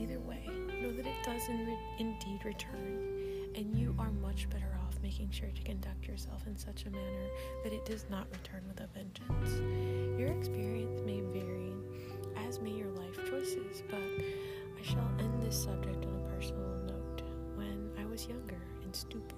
Either 0.00 0.20
way, 0.20 0.48
know 0.80 0.92
that 0.92 1.06
it 1.06 1.24
does 1.24 1.48
in 1.48 1.66
re- 1.66 1.78
indeed 1.98 2.40
return 2.44 3.11
and 3.54 3.76
you 3.76 3.94
are 3.98 4.10
much 4.10 4.48
better 4.50 4.78
off 4.86 4.96
making 5.02 5.30
sure 5.30 5.50
to 5.54 5.62
conduct 5.62 6.06
yourself 6.06 6.46
in 6.46 6.56
such 6.56 6.86
a 6.86 6.90
manner 6.90 7.28
that 7.64 7.72
it 7.72 7.84
does 7.84 8.06
not 8.10 8.26
return 8.32 8.62
with 8.68 8.80
a 8.80 8.88
vengeance. 8.94 10.18
Your 10.18 10.28
experience 10.38 11.00
may 11.04 11.20
vary, 11.20 11.72
as 12.48 12.60
may 12.60 12.70
your 12.70 12.90
life 12.90 13.16
choices, 13.28 13.82
but 13.90 13.98
I 13.98 14.82
shall 14.82 15.10
end 15.18 15.42
this 15.42 15.62
subject 15.62 16.04
on 16.04 16.14
a 16.14 16.34
personal 16.34 16.76
note. 16.86 17.22
When 17.56 17.90
I 18.00 18.04
was 18.04 18.26
younger 18.26 18.60
and 18.84 18.94
stupid, 18.94 19.34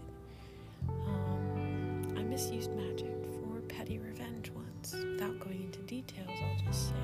um, 0.88 2.14
I 2.16 2.22
misused 2.22 2.72
magic 2.72 3.14
for 3.24 3.60
petty 3.68 3.98
revenge 3.98 4.50
once. 4.50 4.94
Without 4.94 5.38
going 5.40 5.62
into 5.62 5.80
details, 5.80 6.28
I'll 6.28 6.66
just 6.66 6.88
say 6.88 6.94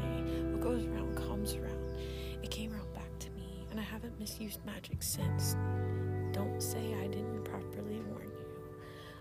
what 0.51 0.61
goes 0.61 0.85
around 0.87 1.17
comes 1.17 1.55
around. 1.55 1.97
It 2.43 2.51
came 2.51 2.73
around 2.73 2.93
back 2.95 3.19
to 3.21 3.31
me, 3.31 3.67
and 3.71 3.81
I 3.81 3.83
haven't 3.83 4.19
misused 4.19 4.61
magic 4.67 5.03
since. 5.03 5.57
Don't 6.41 6.63
say 6.63 6.95
I 6.95 7.07
didn't 7.07 7.45
properly 7.45 8.01
warn 8.09 8.31
you. 8.31 8.73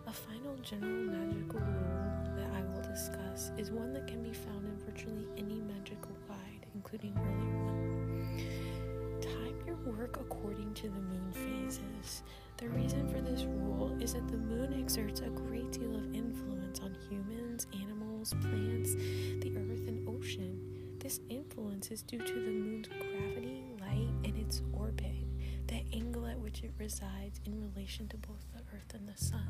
A 0.08 0.14
final 0.14 0.56
general 0.62 0.90
magical 0.90 1.60
rule 1.60 2.36
that 2.38 2.48
I 2.56 2.62
will 2.62 2.82
discuss 2.82 3.52
is 3.58 3.72
one 3.72 3.92
that 3.92 4.08
can 4.08 4.24
be 4.24 4.32
found 4.32 4.64
in 4.64 4.78
virtually 4.86 5.28
any 5.38 5.60
magical 5.60 6.16
guide, 6.30 6.66
including 6.74 7.14
earlier 7.18 7.66
one. 7.66 9.20
Time 9.20 9.54
your 9.68 9.76
work 9.98 10.18
according 10.22 10.74
to 10.76 10.84
the 10.84 11.02
moon 11.02 11.34
phases. 11.34 12.24
The 12.56 12.70
reason 12.70 13.10
for 13.10 13.20
this 13.20 13.44
rule 13.44 13.98
is 14.00 14.14
that 14.14 14.30
the 14.30 14.38
moon 14.38 14.74
exerts 14.80 15.20
a 15.20 15.28
great 15.28 15.74
deal 15.74 15.94
of 15.94 16.16
influence 16.16 16.80
on 16.80 16.96
humans, 17.10 17.68
animals, 17.74 18.34
plants, 18.40 18.94
the 18.94 19.52
earth, 19.58 19.90
and 19.90 20.08
ocean. 20.08 20.58
This 21.00 21.20
influence 21.28 21.92
is 21.92 22.02
due 22.02 22.20
to 22.20 22.34
the 22.34 22.52
moon's 22.52 22.88
gravity, 22.88 23.66
light, 23.82 24.08
and 24.24 24.38
its 24.38 24.62
orbit 24.72 25.29
the 25.70 25.84
angle 25.94 26.26
at 26.26 26.40
which 26.40 26.64
it 26.64 26.72
resides 26.80 27.40
in 27.46 27.72
relation 27.72 28.08
to 28.08 28.18
both 28.18 28.44
the 28.54 28.62
earth 28.76 28.92
and 28.96 29.08
the 29.08 29.16
sun. 29.16 29.48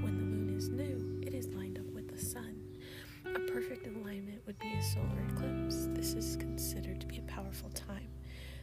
When 0.00 0.16
the 0.16 0.24
moon 0.24 0.56
is 0.56 0.68
new, 0.68 1.20
it 1.24 1.34
is 1.34 1.46
lined 1.54 1.78
up 1.78 1.86
with 1.94 2.10
the 2.10 2.18
sun. 2.18 2.60
A 3.24 3.38
perfect 3.38 3.86
alignment 3.86 4.42
would 4.44 4.58
be 4.58 4.72
a 4.72 4.82
solar 4.82 5.22
eclipse. 5.30 5.86
This 5.90 6.14
is 6.14 6.34
considered 6.36 7.00
to 7.00 7.06
be 7.06 7.18
a 7.18 7.32
powerful 7.32 7.70
time. 7.70 8.08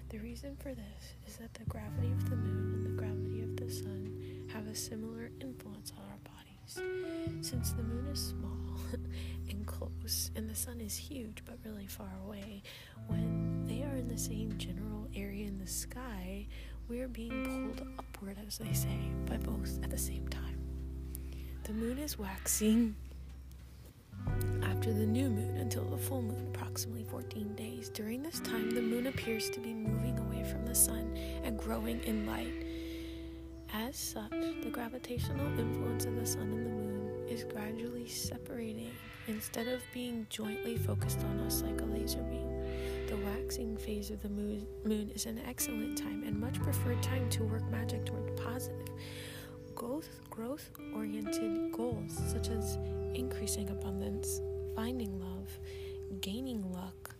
The 0.09 0.17
reason 0.17 0.57
for 0.57 0.73
this 0.73 1.15
is 1.25 1.37
that 1.37 1.53
the 1.53 1.63
gravity 1.69 2.11
of 2.11 2.29
the 2.29 2.35
moon 2.35 2.73
and 2.73 2.85
the 2.85 3.01
gravity 3.01 3.43
of 3.43 3.55
the 3.55 3.71
sun 3.71 4.49
have 4.53 4.67
a 4.67 4.75
similar 4.75 5.31
influence 5.39 5.93
on 5.97 6.03
our 6.03 6.17
bodies. 6.17 7.47
Since 7.47 7.71
the 7.71 7.83
moon 7.83 8.07
is 8.07 8.19
small 8.19 8.77
and 9.49 9.65
close, 9.65 10.31
and 10.35 10.49
the 10.49 10.55
sun 10.55 10.81
is 10.81 10.97
huge 10.97 11.43
but 11.45 11.59
really 11.63 11.87
far 11.87 12.11
away, 12.25 12.61
when 13.07 13.65
they 13.67 13.83
are 13.83 13.95
in 13.95 14.09
the 14.09 14.17
same 14.17 14.57
general 14.57 15.07
area 15.15 15.47
in 15.47 15.57
the 15.59 15.67
sky, 15.67 16.47
we 16.89 17.01
are 17.01 17.07
being 17.07 17.75
pulled 17.75 17.87
upward, 17.99 18.37
as 18.47 18.57
they 18.57 18.73
say, 18.73 18.97
by 19.27 19.37
both 19.37 19.79
at 19.83 19.91
the 19.91 19.97
same 19.97 20.27
time. 20.27 20.57
The 21.63 21.73
moon 21.73 21.99
is 21.99 22.17
waxing 22.17 22.95
after 24.63 24.91
the 24.91 25.05
new 25.05 25.29
moon 25.29 25.57
until 25.57 25.85
the 25.85 25.97
full 25.97 26.23
moon, 26.23 26.51
approximately 26.53 27.03
14 27.03 27.53
days. 27.55 27.89
During 27.89 28.23
this 28.23 28.39
time, 28.39 28.71
the 28.71 28.81
moon 28.81 29.05
appears 29.05 29.51
to 29.51 29.59
be 29.59 29.71
moving 29.71 30.17
away 30.17 30.43
from 30.43 30.65
the 30.65 30.73
sun 30.73 31.15
and 31.43 31.59
growing 31.59 32.03
in 32.05 32.25
light. 32.25 32.65
As 33.71 33.95
such, 33.95 34.31
the 34.31 34.69
gravitational 34.71 35.45
influence 35.59 36.05
of 36.05 36.15
the 36.15 36.25
sun 36.25 36.41
and 36.41 36.65
the 36.65 36.71
moon 36.71 37.27
is 37.29 37.43
gradually 37.43 38.07
separating 38.07 38.91
instead 39.27 39.67
of 39.67 39.83
being 39.93 40.25
jointly 40.31 40.75
focused 40.75 41.19
on 41.19 41.39
us 41.41 41.61
like 41.61 41.79
a 41.81 41.85
laser 41.85 42.23
beam. 42.23 42.58
The 43.09 43.17
waxing 43.25 43.75
phase 43.75 44.11
of 44.11 44.21
the 44.21 44.29
moon, 44.29 44.67
is 45.15 45.25
an 45.25 45.41
excellent 45.47 45.97
time 45.97 46.23
and 46.27 46.39
much 46.39 46.61
preferred 46.61 47.01
time 47.01 47.27
to 47.31 47.43
work 47.43 47.67
magic 47.71 48.05
toward 48.05 48.37
positive, 48.37 48.87
growth 49.73 50.69
oriented 50.93 51.71
goals 51.71 52.15
such 52.27 52.49
as 52.49 52.77
increasing 53.15 53.67
abundance, 53.71 54.41
finding 54.75 55.19
love, 55.19 55.49
gaining 56.21 56.71
luck, 56.71 57.15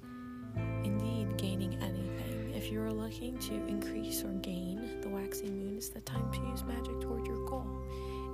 indeed, 0.84 1.36
gaining 1.38 1.74
anything. 1.82 2.54
If 2.54 2.72
you 2.72 2.84
are 2.84 2.94
looking 2.94 3.40
to 3.40 3.54
increase 3.66 4.24
or 4.24 4.34
gain, 4.44 5.02
the 5.02 5.10
waxing 5.10 5.58
moon 5.58 5.80
is 5.80 5.90
the 5.90 6.02
time 6.02 6.32
to 6.32 6.40
use 6.52 6.64
magic 6.66 7.02
toward 7.02 7.26
your 7.26 7.44
goal. 7.48 7.66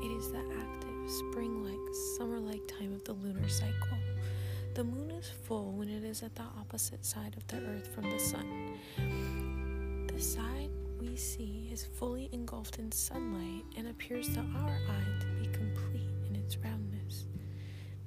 It 0.02 0.12
is 0.12 0.30
the 0.30 0.40
active, 0.60 1.10
spring 1.10 1.64
like, 1.64 1.96
summer 2.18 2.38
like 2.38 2.68
time 2.68 2.94
of 2.94 3.06
the 3.06 3.14
lunar 3.14 3.48
cycle. 3.48 3.98
The 4.76 4.84
moon 4.84 5.10
is 5.12 5.32
full 5.46 5.72
when 5.72 5.88
it 5.88 6.04
is 6.04 6.22
at 6.22 6.36
the 6.36 6.44
opposite 6.60 7.06
side 7.06 7.38
of 7.38 7.48
the 7.48 7.66
earth 7.66 7.88
from 7.96 8.12
the 8.12 8.20
sun. 8.20 8.78
The 10.06 10.22
side 10.22 10.70
we 11.00 11.16
see 11.16 11.70
is 11.72 11.86
fully 11.86 12.28
engulfed 12.34 12.78
in 12.78 12.92
sunlight 12.92 13.64
and 13.78 13.88
appears 13.88 14.28
to 14.34 14.42
our 14.42 14.78
eye 14.90 15.20
to 15.22 15.28
be 15.40 15.48
complete 15.48 16.10
in 16.28 16.36
its 16.36 16.58
roundness. 16.58 17.24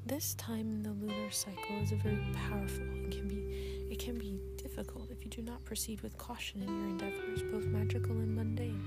This 0.05 0.35
time 0.35 0.71
in 0.71 0.83
the 0.83 0.91
lunar 0.91 1.31
cycle 1.31 1.77
is 1.83 1.93
very 1.93 2.19
powerful 2.35 2.83
and 2.83 3.11
can 3.11 3.29
be 3.29 3.87
it 3.91 3.99
can 3.99 4.19
be 4.19 4.39
difficult 4.59 5.11
if 5.11 5.25
you 5.25 5.31
do 5.31 5.41
not 5.41 5.65
proceed 5.65 6.03
with 6.03 6.19
caution 6.19 6.63
in 6.63 6.69
your 6.69 6.89
endeavors, 6.91 7.43
both 7.51 7.65
magical 7.65 8.13
and 8.13 8.37
mundane. 8.37 8.85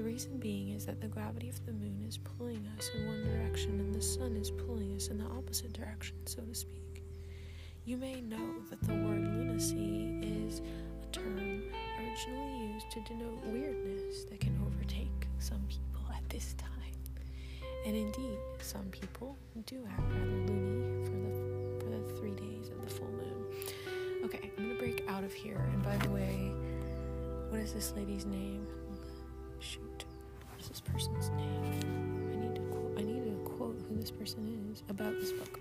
The 0.00 0.06
reason 0.06 0.38
being 0.38 0.70
is 0.70 0.86
that 0.86 1.02
the 1.02 1.08
gravity 1.08 1.50
of 1.50 1.66
the 1.66 1.72
moon 1.72 2.06
is 2.08 2.16
pulling 2.16 2.66
us 2.78 2.90
in 2.94 3.06
one 3.06 3.22
direction 3.22 3.78
and 3.80 3.94
the 3.94 4.00
sun 4.00 4.34
is 4.34 4.50
pulling 4.50 4.96
us 4.96 5.08
in 5.08 5.18
the 5.18 5.26
opposite 5.26 5.74
direction, 5.74 6.16
so 6.24 6.40
to 6.40 6.54
speak. 6.54 7.02
You 7.84 7.98
may 7.98 8.22
know 8.22 8.62
that 8.70 8.80
the 8.80 8.94
word 8.94 9.28
lunacy 9.28 10.18
is 10.22 10.62
a 11.02 11.06
term 11.12 11.36
originally 11.98 12.72
used 12.72 12.90
to 12.92 13.00
denote 13.02 13.44
weirdness 13.44 14.24
that 14.30 14.40
can 14.40 14.58
overtake 14.66 15.28
some 15.38 15.60
people 15.68 16.00
at 16.16 16.26
this 16.30 16.54
time. 16.54 16.70
And 17.84 17.94
indeed, 17.94 18.38
some 18.62 18.86
people 18.86 19.36
do 19.66 19.86
act 19.86 20.00
rather 20.00 20.24
loony 20.24 21.04
for 21.04 21.10
the 21.10 21.84
for 21.84 21.90
the 21.90 22.18
three 22.18 22.34
days 22.36 22.70
of 22.70 22.82
the 22.82 22.90
full 22.90 23.06
moon. 23.08 24.24
Okay, 24.24 24.50
I'm 24.56 24.64
gonna 24.68 24.78
break 24.78 25.04
out 25.08 25.24
of 25.24 25.34
here. 25.34 25.68
And 25.74 25.82
by 25.82 25.98
the 25.98 26.08
way, 26.08 26.52
what 27.50 27.60
is 27.60 27.74
this 27.74 27.92
lady's 27.94 28.24
name? 28.24 28.66
Shoot, 29.62 29.89
what's 30.60 30.68
this 30.68 30.80
person's 30.80 31.30
name? 31.30 32.30
I 32.34 32.36
need 32.36 32.54
to 32.54 32.60
quote. 32.60 32.98
I 32.98 33.02
need 33.02 33.24
to 33.24 33.50
quote 33.50 33.80
who 33.88 33.96
this 33.96 34.10
person 34.10 34.68
is 34.70 34.82
about 34.90 35.18
this 35.18 35.32
book. 35.32 35.58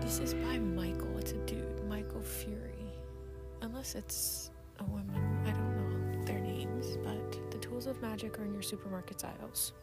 This 0.00 0.18
is 0.18 0.32
by 0.32 0.58
Michael. 0.58 1.18
It's 1.18 1.32
a 1.32 1.36
dude, 1.44 1.84
Michael 1.86 2.22
Furie. 2.22 2.88
Unless 3.60 3.96
it's 3.96 4.50
a 4.80 4.84
woman, 4.84 5.42
I 5.46 5.50
don't 5.50 5.76
know 5.76 6.24
their 6.24 6.40
names, 6.40 6.96
but 7.04 7.50
the 7.50 7.58
tools 7.58 7.86
of 7.86 8.00
magic 8.00 8.38
are 8.38 8.46
in 8.46 8.54
your 8.54 8.62
supermarket's 8.62 9.24
aisles. 9.24 9.74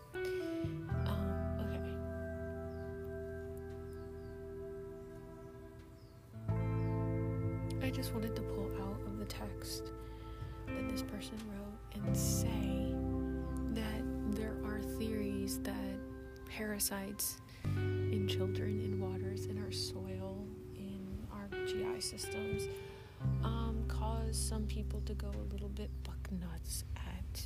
To 25.11 25.25
go 25.25 25.27
a 25.27 25.51
little 25.51 25.67
bit 25.67 25.89
buck 26.03 26.31
nuts 26.31 26.85
at 26.95 27.45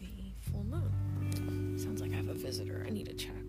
the 0.00 0.32
full 0.50 0.64
moon. 0.64 1.78
Sounds 1.78 2.00
like 2.00 2.12
I 2.12 2.16
have 2.16 2.28
a 2.28 2.34
visitor. 2.34 2.82
I 2.86 2.90
need 2.90 3.06
to 3.06 3.14
check. 3.14 3.43